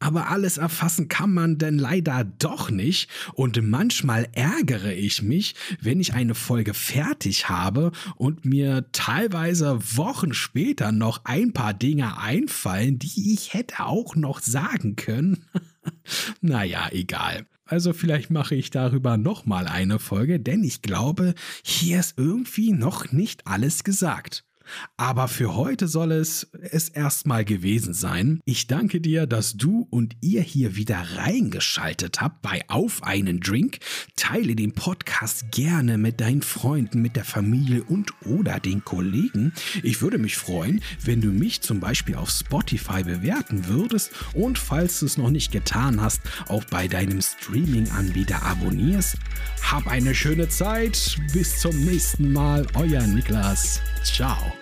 aber 0.00 0.30
alles 0.30 0.56
erfassen 0.56 1.08
kann 1.08 1.32
man 1.32 1.58
denn 1.58 1.78
leider 1.78 2.24
doch 2.24 2.70
nicht 2.70 3.08
und 3.34 3.60
manchmal 3.62 4.28
ärgere 4.32 4.94
ich 4.94 5.22
mich, 5.22 5.54
wenn 5.80 6.00
ich 6.00 6.14
eine 6.14 6.34
Folge 6.34 6.72
fertig 6.72 7.50
habe 7.50 7.92
und 8.16 8.46
mir 8.46 8.86
teilweise 8.92 9.78
Wochen 9.96 10.32
später 10.32 10.90
noch 10.90 11.20
ein 11.24 11.52
paar 11.52 11.74
Dinge 11.74 12.18
einfallen, 12.18 12.98
die 12.98 13.34
ich 13.34 13.52
hätte 13.52 13.84
auch 13.84 14.16
noch 14.16 14.40
sagen 14.40 14.96
können. 14.96 15.44
naja, 16.40 16.88
egal. 16.90 17.46
Also 17.70 17.92
vielleicht 17.92 18.30
mache 18.30 18.56
ich 18.56 18.70
darüber 18.70 19.16
nochmal 19.16 19.68
eine 19.68 20.00
Folge, 20.00 20.40
denn 20.40 20.64
ich 20.64 20.82
glaube, 20.82 21.34
hier 21.62 22.00
ist 22.00 22.18
irgendwie 22.18 22.72
noch 22.72 23.12
nicht 23.12 23.46
alles 23.46 23.84
gesagt. 23.84 24.44
Aber 24.96 25.28
für 25.28 25.54
heute 25.54 25.88
soll 25.88 26.12
es 26.12 26.48
es 26.70 26.88
erstmal 26.88 27.44
gewesen 27.44 27.94
sein. 27.94 28.40
Ich 28.44 28.66
danke 28.66 29.00
dir, 29.00 29.26
dass 29.26 29.54
du 29.54 29.86
und 29.90 30.16
ihr 30.20 30.42
hier 30.42 30.76
wieder 30.76 31.02
reingeschaltet 31.16 32.20
habt 32.20 32.42
bei 32.42 32.62
Auf 32.68 33.02
einen 33.02 33.40
Drink. 33.40 33.78
Teile 34.16 34.54
den 34.54 34.72
Podcast 34.72 35.50
gerne 35.50 35.98
mit 35.98 36.20
deinen 36.20 36.42
Freunden, 36.42 37.02
mit 37.02 37.16
der 37.16 37.24
Familie 37.24 37.82
und 37.84 38.12
oder 38.24 38.60
den 38.60 38.84
Kollegen. 38.84 39.52
Ich 39.82 40.02
würde 40.02 40.18
mich 40.18 40.36
freuen, 40.36 40.82
wenn 41.04 41.20
du 41.20 41.28
mich 41.28 41.60
zum 41.62 41.80
Beispiel 41.80 42.14
auf 42.14 42.30
Spotify 42.30 43.02
bewerten 43.04 43.66
würdest 43.66 44.12
und 44.34 44.58
falls 44.58 45.00
du 45.00 45.06
es 45.06 45.16
noch 45.16 45.30
nicht 45.30 45.52
getan 45.52 46.00
hast, 46.00 46.20
auch 46.48 46.64
bei 46.64 46.88
deinem 46.88 47.20
Streaming-Anbieter 47.20 48.42
abonnierst. 48.42 49.16
Hab 49.62 49.86
eine 49.86 50.14
schöne 50.14 50.48
Zeit. 50.48 51.18
Bis 51.32 51.60
zum 51.60 51.76
nächsten 51.84 52.32
Mal. 52.32 52.66
Euer 52.74 53.06
Niklas. 53.06 53.80
Ciao. 54.02 54.59